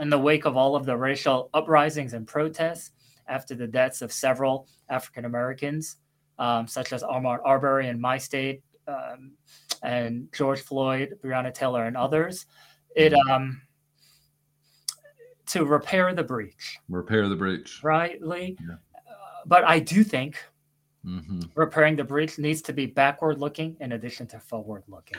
in 0.00 0.10
the 0.10 0.18
wake 0.18 0.44
of 0.44 0.56
all 0.56 0.74
of 0.74 0.86
the 0.86 0.96
racial 0.96 1.50
uprisings 1.54 2.14
and 2.14 2.26
protests 2.26 2.90
after 3.28 3.54
the 3.54 3.66
deaths 3.66 4.02
of 4.02 4.12
several 4.12 4.66
African 4.88 5.24
Americans, 5.24 5.96
um, 6.38 6.66
such 6.66 6.92
as 6.92 7.02
Ahmaud 7.02 7.38
Arbery 7.44 7.88
in 7.88 8.00
my 8.00 8.18
state, 8.18 8.62
um, 8.88 9.32
and 9.82 10.28
George 10.32 10.60
Floyd, 10.60 11.18
Breonna 11.22 11.52
Taylor, 11.52 11.84
and 11.84 11.96
others. 11.96 12.46
It 12.96 13.12
mm-hmm. 13.12 13.30
um 13.30 13.60
to 15.46 15.64
repair 15.64 16.14
the 16.14 16.22
breach. 16.22 16.78
Repair 16.88 17.28
the 17.28 17.36
breach. 17.36 17.80
Right, 17.82 18.20
Lee. 18.22 18.56
Yeah. 18.66 18.74
Uh, 18.74 19.42
but 19.46 19.64
I 19.64 19.78
do 19.78 20.02
think 20.02 20.42
mm-hmm. 21.04 21.40
repairing 21.54 21.96
the 21.96 22.04
breach 22.04 22.38
needs 22.38 22.62
to 22.62 22.72
be 22.72 22.86
backward 22.86 23.38
looking 23.38 23.76
in 23.80 23.92
addition 23.92 24.26
to 24.28 24.40
forward 24.40 24.84
looking. 24.88 25.18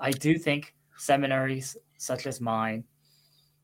I 0.00 0.10
do 0.10 0.38
think 0.38 0.74
seminaries 0.96 1.76
such 1.98 2.26
as 2.26 2.40
mine 2.40 2.84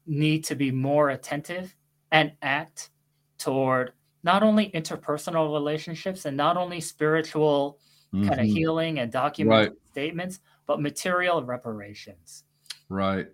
need 0.07 0.45
to 0.45 0.55
be 0.55 0.71
more 0.71 1.11
attentive 1.11 1.75
and 2.11 2.33
act 2.43 2.91
toward 3.39 3.93
not 4.23 4.43
only 4.43 4.71
interpersonal 4.71 5.53
relationships 5.53 6.25
and 6.25 6.37
not 6.37 6.57
only 6.57 6.81
spiritual 6.81 7.79
mm-hmm. 8.15 8.29
kind 8.29 8.41
of 8.41 8.47
healing 8.47 8.99
and 8.99 9.11
documented 9.11 9.69
right. 9.71 9.79
statements, 9.91 10.41
but 10.67 10.81
material 10.81 11.43
reparations. 11.43 12.45
Right. 12.89 13.27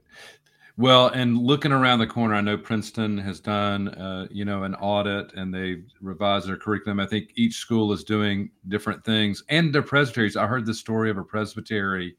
Well, 0.79 1.09
and 1.09 1.37
looking 1.37 1.73
around 1.73 1.99
the 1.99 2.07
corner, 2.07 2.37
I 2.37 2.41
know 2.41 2.57
Princeton 2.57 3.19
has 3.19 3.41
done, 3.41 3.89
uh, 3.89 4.29
you 4.31 4.45
know, 4.45 4.63
an 4.63 4.77
audit 4.77 5.35
and 5.35 5.53
they 5.53 5.83
revised 6.01 6.47
their 6.47 6.57
curriculum. 6.57 7.01
I 7.01 7.07
think 7.07 7.33
each 7.35 7.55
school 7.57 7.93
is 7.93 8.05
doing 8.05 8.51
different 8.69 9.05
things, 9.05 9.43
and 9.49 9.75
their 9.75 9.83
presbyteries. 9.83 10.37
I 10.37 10.47
heard 10.47 10.67
the 10.67 10.75
story 10.75 11.11
of 11.11 11.19
a 11.19 11.25
presbytery. 11.25 12.17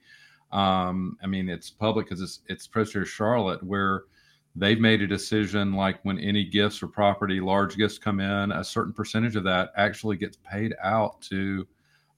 Um, 0.52 1.18
I 1.24 1.28
mean, 1.28 1.48
it's 1.48 1.70
public 1.70 2.08
because 2.08 2.22
it's 2.22 2.42
it's 2.48 2.68
Presbytery 2.68 3.06
Charlotte, 3.06 3.64
where 3.64 4.04
they've 4.56 4.80
made 4.80 5.02
a 5.02 5.08
decision 5.08 5.74
like 5.74 6.04
when 6.04 6.20
any 6.20 6.44
gifts 6.44 6.82
or 6.82 6.88
property, 6.88 7.40
large 7.40 7.78
gifts 7.78 7.98
come 7.98 8.20
in, 8.20 8.52
a 8.52 8.64
certain 8.64 8.94
percentage 8.94 9.36
of 9.36 9.44
that 9.44 9.72
actually 9.78 10.18
gets 10.18 10.38
paid 10.38 10.76
out 10.84 11.22
to 11.22 11.68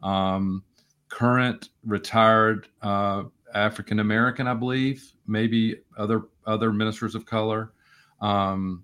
um, 0.03 0.63
current 1.09 1.69
retired 1.85 2.67
uh, 2.81 3.23
African 3.53 3.99
American, 3.99 4.47
I 4.47 4.53
believe, 4.53 5.13
maybe 5.27 5.81
other 5.97 6.23
other 6.45 6.71
ministers 6.71 7.15
of 7.15 7.25
color. 7.25 7.73
Um, 8.21 8.83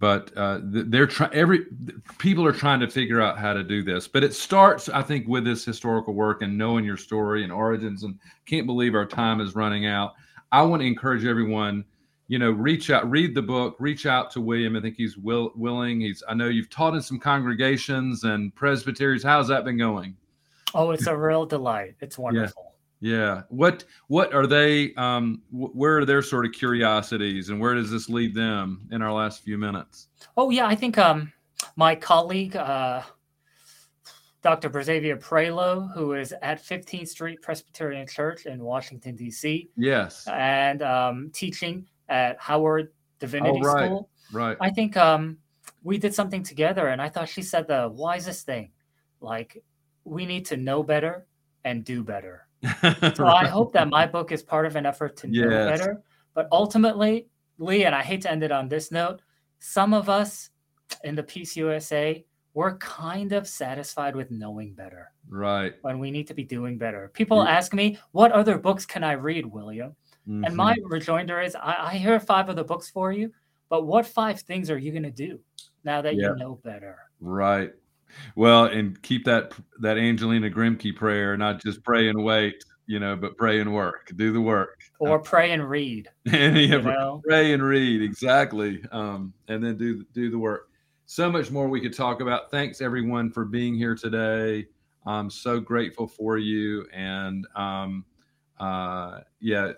but 0.00 0.36
uh, 0.36 0.60
they're 0.62 1.06
trying. 1.06 1.32
Every 1.32 1.66
people 2.18 2.46
are 2.46 2.52
trying 2.52 2.80
to 2.80 2.90
figure 2.90 3.20
out 3.20 3.38
how 3.38 3.52
to 3.52 3.62
do 3.62 3.82
this. 3.82 4.06
But 4.06 4.24
it 4.24 4.34
starts, 4.34 4.88
I 4.88 5.02
think, 5.02 5.26
with 5.28 5.44
this 5.44 5.64
historical 5.64 6.14
work 6.14 6.42
and 6.42 6.58
knowing 6.58 6.84
your 6.84 6.96
story 6.96 7.42
and 7.42 7.52
origins. 7.52 8.02
And 8.02 8.18
can't 8.44 8.66
believe 8.66 8.94
our 8.94 9.06
time 9.06 9.40
is 9.40 9.54
running 9.54 9.86
out. 9.86 10.12
I 10.52 10.62
want 10.62 10.82
to 10.82 10.86
encourage 10.86 11.24
everyone. 11.24 11.84
You 12.26 12.38
know, 12.38 12.50
reach 12.50 12.90
out, 12.90 13.08
read 13.10 13.34
the 13.34 13.42
book, 13.42 13.76
reach 13.78 14.06
out 14.06 14.30
to 14.32 14.40
William. 14.40 14.76
I 14.76 14.80
think 14.80 14.96
he's 14.96 15.18
will, 15.18 15.52
willing. 15.54 16.00
He's. 16.00 16.22
I 16.28 16.34
know 16.34 16.48
you've 16.48 16.70
taught 16.70 16.94
in 16.94 17.02
some 17.02 17.18
congregations 17.18 18.24
and 18.24 18.54
presbyteries. 18.54 19.22
How's 19.22 19.48
that 19.48 19.64
been 19.64 19.76
going? 19.76 20.16
Oh, 20.74 20.90
it's 20.90 21.06
a 21.06 21.16
real 21.16 21.46
delight. 21.46 21.94
It's 22.00 22.18
wonderful. 22.18 22.74
Yeah. 23.00 23.12
yeah. 23.12 23.42
What 23.48 23.84
what 24.08 24.34
are 24.34 24.46
they 24.46 24.94
um 24.94 25.42
where 25.50 25.98
are 25.98 26.04
their 26.04 26.22
sort 26.22 26.46
of 26.46 26.52
curiosities 26.52 27.50
and 27.50 27.60
where 27.60 27.74
does 27.74 27.90
this 27.90 28.08
lead 28.08 28.34
them 28.34 28.88
in 28.90 29.02
our 29.02 29.12
last 29.12 29.42
few 29.42 29.56
minutes? 29.56 30.08
Oh 30.36 30.50
yeah, 30.50 30.66
I 30.66 30.74
think 30.74 30.98
um 30.98 31.32
my 31.76 31.94
colleague 31.94 32.56
uh 32.56 33.02
Dr. 34.44 34.68
Brazavia 34.68 35.18
Prelo, 35.18 35.90
who 35.94 36.12
is 36.12 36.34
at 36.42 36.62
15th 36.62 37.08
Street 37.08 37.40
Presbyterian 37.40 38.06
Church 38.06 38.44
in 38.44 38.62
Washington, 38.62 39.16
D.C. 39.16 39.70
Yes. 39.74 40.28
And 40.28 40.82
um, 40.82 41.30
teaching 41.32 41.86
at 42.08 42.40
Howard 42.40 42.92
Divinity 43.18 43.60
oh, 43.62 43.66
right. 43.66 43.86
School. 43.86 44.08
Right. 44.32 44.56
I 44.60 44.70
think 44.70 44.96
um, 44.96 45.38
we 45.82 45.98
did 45.98 46.14
something 46.14 46.42
together, 46.42 46.88
and 46.88 47.00
I 47.00 47.08
thought 47.08 47.28
she 47.28 47.42
said 47.42 47.68
the 47.68 47.90
wisest 47.92 48.46
thing. 48.46 48.70
Like, 49.20 49.62
we 50.04 50.26
need 50.26 50.46
to 50.46 50.56
know 50.56 50.82
better 50.82 51.26
and 51.64 51.84
do 51.84 52.02
better. 52.02 52.46
so 53.14 53.26
I 53.26 53.46
hope 53.46 53.72
that 53.74 53.88
my 53.88 54.06
book 54.06 54.32
is 54.32 54.42
part 54.42 54.66
of 54.66 54.76
an 54.76 54.86
effort 54.86 55.16
to 55.18 55.26
know 55.26 55.48
better. 55.48 56.02
But 56.34 56.48
ultimately, 56.50 57.28
Lee, 57.58 57.84
and 57.84 57.94
I 57.94 58.02
hate 58.02 58.22
to 58.22 58.30
end 58.30 58.42
it 58.42 58.52
on 58.52 58.68
this 58.68 58.90
note, 58.90 59.20
some 59.58 59.94
of 59.94 60.08
us 60.08 60.50
in 61.04 61.14
the 61.14 61.22
PCUSA, 61.22 62.24
we're 62.54 62.76
kind 62.78 63.32
of 63.32 63.48
satisfied 63.48 64.14
with 64.14 64.30
knowing 64.30 64.74
better. 64.74 65.10
Right. 65.28 65.74
When 65.82 65.98
we 65.98 66.10
need 66.10 66.26
to 66.28 66.34
be 66.34 66.44
doing 66.44 66.78
better. 66.78 67.10
People 67.12 67.42
yeah. 67.42 67.50
ask 67.50 67.74
me, 67.74 67.98
what 68.12 68.32
other 68.32 68.58
books 68.58 68.86
can 68.86 69.02
I 69.02 69.12
read, 69.12 69.46
William? 69.46 69.96
Mm-hmm. 70.28 70.44
And 70.44 70.56
my 70.56 70.76
rejoinder 70.84 71.40
is, 71.40 71.54
I, 71.54 71.76
I 71.80 71.94
hear 71.96 72.18
five 72.18 72.48
of 72.48 72.56
the 72.56 72.64
books 72.64 72.90
for 72.90 73.12
you, 73.12 73.32
but 73.68 73.86
what 73.86 74.06
five 74.06 74.40
things 74.40 74.70
are 74.70 74.78
you 74.78 74.90
going 74.90 75.02
to 75.02 75.10
do 75.10 75.38
now 75.84 76.00
that 76.02 76.16
yeah. 76.16 76.28
you 76.28 76.36
know 76.36 76.60
better? 76.64 76.98
Right. 77.20 77.72
Well, 78.36 78.66
and 78.66 79.00
keep 79.02 79.24
that 79.24 79.52
that 79.80 79.98
Angelina 79.98 80.48
Grimke 80.48 80.94
prayer, 80.94 81.36
not 81.36 81.60
just 81.62 81.82
pray 81.82 82.08
and 82.08 82.22
wait, 82.22 82.64
you 82.86 83.00
know, 83.00 83.16
but 83.16 83.36
pray 83.36 83.60
and 83.60 83.74
work. 83.74 84.12
Do 84.16 84.32
the 84.32 84.40
work. 84.40 84.82
Or 84.98 85.18
pray 85.18 85.52
and 85.52 85.68
read. 85.68 86.08
yeah, 86.24 87.18
pray 87.24 87.52
and 87.52 87.62
read 87.62 88.02
exactly, 88.02 88.82
um, 88.92 89.32
and 89.48 89.62
then 89.62 89.76
do 89.76 90.04
do 90.12 90.30
the 90.30 90.38
work. 90.38 90.68
So 91.06 91.30
much 91.30 91.50
more 91.50 91.68
we 91.68 91.80
could 91.80 91.94
talk 91.94 92.20
about. 92.20 92.50
Thanks 92.50 92.80
everyone 92.80 93.30
for 93.30 93.44
being 93.44 93.74
here 93.74 93.94
today. 93.94 94.66
I'm 95.06 95.28
so 95.28 95.60
grateful 95.60 96.06
for 96.06 96.38
you, 96.38 96.86
and 96.92 97.46
um, 97.56 98.04
uh, 98.58 99.20
yeah, 99.40 99.72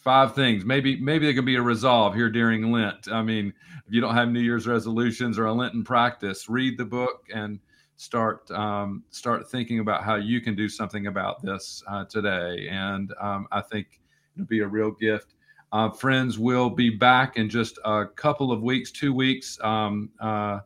five 0.00 0.34
things. 0.34 0.64
Maybe 0.64 0.98
maybe 1.00 1.26
there 1.26 1.34
can 1.34 1.44
be 1.44 1.56
a 1.56 1.62
resolve 1.62 2.14
here 2.14 2.30
during 2.30 2.72
Lent. 2.72 3.08
I 3.10 3.22
mean, 3.22 3.52
if 3.86 3.92
you 3.92 4.00
don't 4.00 4.14
have 4.14 4.28
New 4.28 4.40
Year's 4.40 4.66
resolutions 4.66 5.38
or 5.38 5.46
a 5.46 5.52
Lenten 5.52 5.84
practice, 5.84 6.48
read 6.48 6.76
the 6.78 6.84
book 6.84 7.26
and 7.32 7.60
start 7.96 8.50
um, 8.50 9.04
start 9.10 9.50
thinking 9.50 9.80
about 9.80 10.02
how 10.02 10.16
you 10.16 10.40
can 10.40 10.56
do 10.56 10.68
something 10.68 11.06
about 11.06 11.42
this 11.42 11.82
uh, 11.88 12.04
today. 12.06 12.68
And 12.70 13.12
um, 13.20 13.46
I 13.52 13.60
think 13.60 14.00
it'll 14.34 14.46
be 14.46 14.60
a 14.60 14.66
real 14.66 14.90
gift. 14.90 15.34
Uh, 15.72 15.88
friends, 15.90 16.38
will 16.38 16.70
be 16.70 16.90
back 16.90 17.36
in 17.36 17.48
just 17.48 17.78
a 17.84 18.06
couple 18.06 18.50
of 18.50 18.62
weeks, 18.62 18.90
two 18.90 19.12
weeks. 19.12 19.58
Um, 19.62 20.10
uh, 20.18 20.60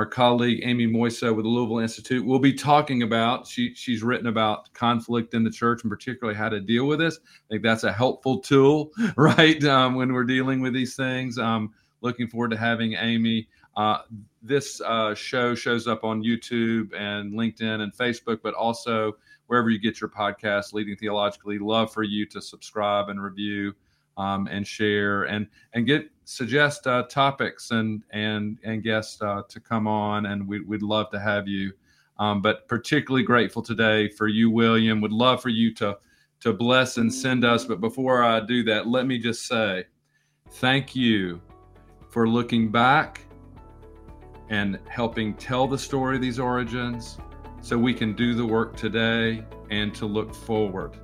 our 0.00 0.06
colleague 0.06 0.60
Amy 0.62 0.86
Moisa 0.86 1.36
with 1.36 1.44
the 1.44 1.48
Louisville 1.50 1.80
Institute 1.80 2.24
will 2.24 2.38
be 2.38 2.54
talking 2.54 3.02
about. 3.02 3.46
She 3.46 3.74
she's 3.74 4.02
written 4.02 4.28
about 4.28 4.72
conflict 4.72 5.34
in 5.34 5.44
the 5.44 5.50
church 5.50 5.82
and 5.82 5.90
particularly 5.90 6.34
how 6.34 6.48
to 6.48 6.58
deal 6.58 6.86
with 6.86 7.00
this. 7.00 7.18
I 7.22 7.46
think 7.50 7.62
that's 7.62 7.84
a 7.84 7.92
helpful 7.92 8.38
tool, 8.38 8.92
right, 9.16 9.62
um, 9.64 9.96
when 9.96 10.14
we're 10.14 10.24
dealing 10.24 10.62
with 10.62 10.72
these 10.72 10.96
things. 10.96 11.36
Um, 11.36 11.74
looking 12.00 12.28
forward 12.28 12.50
to 12.52 12.56
having 12.56 12.94
Amy. 12.94 13.46
Uh, 13.76 13.98
this 14.42 14.80
uh, 14.80 15.14
show 15.14 15.54
shows 15.54 15.86
up 15.86 16.02
on 16.02 16.22
YouTube 16.22 16.94
and 16.98 17.34
LinkedIn 17.34 17.82
and 17.82 17.92
Facebook, 17.94 18.38
but 18.42 18.54
also 18.54 19.12
wherever 19.48 19.68
you 19.68 19.78
get 19.78 20.00
your 20.00 20.08
podcast, 20.08 20.72
Leading 20.72 20.96
Theologically. 20.96 21.58
Love 21.58 21.92
for 21.92 22.04
you 22.04 22.24
to 22.24 22.40
subscribe 22.40 23.10
and 23.10 23.22
review. 23.22 23.74
Um, 24.16 24.48
and 24.48 24.66
share 24.66 25.24
and 25.24 25.46
and 25.72 25.86
get 25.86 26.10
suggest 26.24 26.86
uh, 26.86 27.04
topics 27.04 27.70
and 27.70 28.02
and 28.10 28.58
and 28.64 28.82
guests 28.82 29.20
uh, 29.22 29.42
to 29.48 29.60
come 29.60 29.86
on, 29.86 30.26
and 30.26 30.46
we, 30.46 30.60
would 30.60 30.82
love 30.82 31.10
to 31.10 31.20
have 31.20 31.48
you. 31.48 31.72
Um, 32.18 32.42
but 32.42 32.68
particularly 32.68 33.24
grateful 33.24 33.62
today 33.62 34.08
for 34.08 34.28
you, 34.28 34.50
William. 34.50 35.00
Would 35.00 35.12
love 35.12 35.40
for 35.40 35.48
you 35.48 35.74
to 35.74 35.98
to 36.40 36.52
bless 36.52 36.96
and 36.96 37.12
send 37.12 37.44
us. 37.44 37.64
But 37.64 37.80
before 37.80 38.22
I 38.22 38.40
do 38.40 38.62
that, 38.64 38.86
let 38.86 39.06
me 39.06 39.18
just 39.18 39.46
say 39.46 39.84
thank 40.52 40.94
you 40.94 41.40
for 42.08 42.28
looking 42.28 42.70
back 42.70 43.22
and 44.48 44.78
helping 44.88 45.34
tell 45.34 45.68
the 45.68 45.78
story 45.78 46.16
of 46.16 46.22
these 46.22 46.38
origins 46.38 47.18
so 47.60 47.78
we 47.78 47.94
can 47.94 48.14
do 48.14 48.34
the 48.34 48.44
work 48.44 48.76
today 48.76 49.44
and 49.70 49.94
to 49.94 50.06
look 50.06 50.34
forward. 50.34 50.98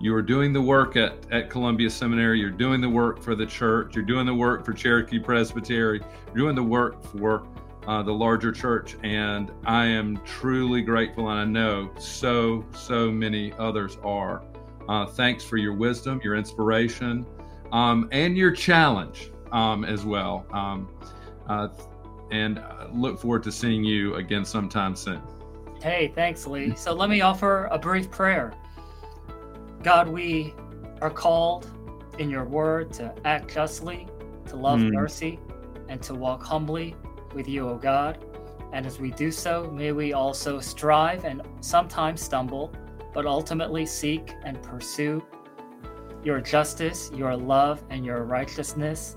You 0.00 0.14
are 0.14 0.22
doing 0.22 0.52
the 0.52 0.62
work 0.62 0.96
at, 0.96 1.14
at 1.32 1.50
Columbia 1.50 1.90
Seminary. 1.90 2.38
You're 2.38 2.50
doing 2.50 2.80
the 2.80 2.88
work 2.88 3.20
for 3.20 3.34
the 3.34 3.46
church. 3.46 3.96
You're 3.96 4.04
doing 4.04 4.26
the 4.26 4.34
work 4.34 4.64
for 4.64 4.72
Cherokee 4.72 5.18
Presbytery. 5.18 6.00
You're 6.26 6.36
doing 6.36 6.54
the 6.54 6.62
work 6.62 7.02
for 7.02 7.48
uh, 7.88 8.02
the 8.02 8.12
larger 8.12 8.52
church. 8.52 8.96
And 9.02 9.50
I 9.64 9.86
am 9.86 10.20
truly 10.24 10.82
grateful, 10.82 11.30
and 11.30 11.40
I 11.40 11.44
know 11.44 11.90
so, 11.98 12.64
so 12.72 13.10
many 13.10 13.52
others 13.54 13.98
are. 14.04 14.44
Uh, 14.88 15.06
thanks 15.06 15.42
for 15.42 15.56
your 15.56 15.74
wisdom, 15.74 16.20
your 16.22 16.36
inspiration, 16.36 17.26
um, 17.72 18.08
and 18.12 18.36
your 18.36 18.52
challenge 18.52 19.32
um, 19.50 19.84
as 19.84 20.04
well. 20.04 20.46
Um, 20.52 20.88
uh, 21.48 21.68
and 22.30 22.62
look 22.92 23.18
forward 23.18 23.42
to 23.44 23.52
seeing 23.52 23.82
you 23.82 24.14
again 24.14 24.44
sometime 24.44 24.94
soon. 24.94 25.20
Hey, 25.82 26.12
thanks, 26.14 26.46
Lee. 26.46 26.74
So 26.76 26.92
let 26.92 27.10
me 27.10 27.20
offer 27.20 27.66
a 27.66 27.78
brief 27.78 28.10
prayer. 28.10 28.52
God, 29.82 30.08
we 30.08 30.54
are 31.00 31.10
called 31.10 31.70
in 32.18 32.28
your 32.28 32.44
word 32.44 32.92
to 32.94 33.14
act 33.24 33.52
justly, 33.54 34.08
to 34.46 34.56
love 34.56 34.80
mm. 34.80 34.92
mercy, 34.92 35.38
and 35.88 36.02
to 36.02 36.14
walk 36.14 36.42
humbly 36.42 36.96
with 37.32 37.48
you, 37.48 37.68
O 37.68 37.76
God. 37.76 38.24
And 38.72 38.84
as 38.84 38.98
we 38.98 39.12
do 39.12 39.30
so, 39.30 39.70
may 39.70 39.92
we 39.92 40.12
also 40.12 40.58
strive 40.58 41.24
and 41.24 41.42
sometimes 41.60 42.20
stumble, 42.20 42.72
but 43.14 43.24
ultimately 43.24 43.86
seek 43.86 44.34
and 44.44 44.60
pursue 44.62 45.24
your 46.24 46.40
justice, 46.40 47.10
your 47.14 47.36
love, 47.36 47.82
and 47.88 48.04
your 48.04 48.24
righteousness 48.24 49.16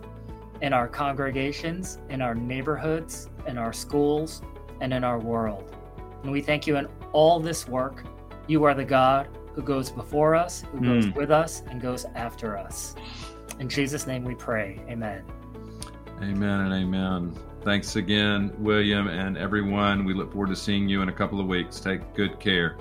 in 0.62 0.74
our 0.74 0.88
congregations, 0.88 1.98
in 2.10 2.22
our 2.22 2.36
neighborhoods, 2.36 3.30
in 3.48 3.58
our 3.58 3.74
schools, 3.74 4.44
and 4.80 4.94
in 4.94 5.04
our 5.04 5.20
world. 5.20 5.76
And 6.22 6.32
we 6.32 6.42
thank 6.42 6.68
you 6.68 6.78
in 6.78 6.88
all 7.14 7.40
this 7.40 7.68
work. 7.68 8.04
You 8.48 8.64
are 8.64 8.76
the 8.76 8.86
God 8.86 9.28
who 9.54 9.62
goes 9.62 9.90
before 9.90 10.36
us, 10.36 10.64
who 10.72 10.80
goes 10.82 11.06
mm. 11.06 11.16
with 11.16 11.32
us, 11.32 11.64
and 11.70 11.82
goes 11.82 12.06
after 12.16 12.58
us. 12.58 12.96
In 13.60 13.70
Jesus' 13.70 14.08
name 14.08 14.24
we 14.24 14.36
pray. 14.36 14.80
Amen. 14.90 15.24
Amen 16.22 16.62
and 16.62 16.74
amen. 16.74 17.36
Thanks 17.64 17.96
again, 17.96 18.52
William 18.58 19.08
and 19.08 19.38
everyone. 19.38 20.04
We 20.04 20.14
look 20.14 20.32
forward 20.32 20.50
to 20.50 20.56
seeing 20.56 20.90
you 20.90 21.02
in 21.02 21.10
a 21.10 21.14
couple 21.14 21.40
of 21.40 21.48
weeks. 21.48 21.80
Take 21.80 22.14
good 22.14 22.40
care. 22.40 22.76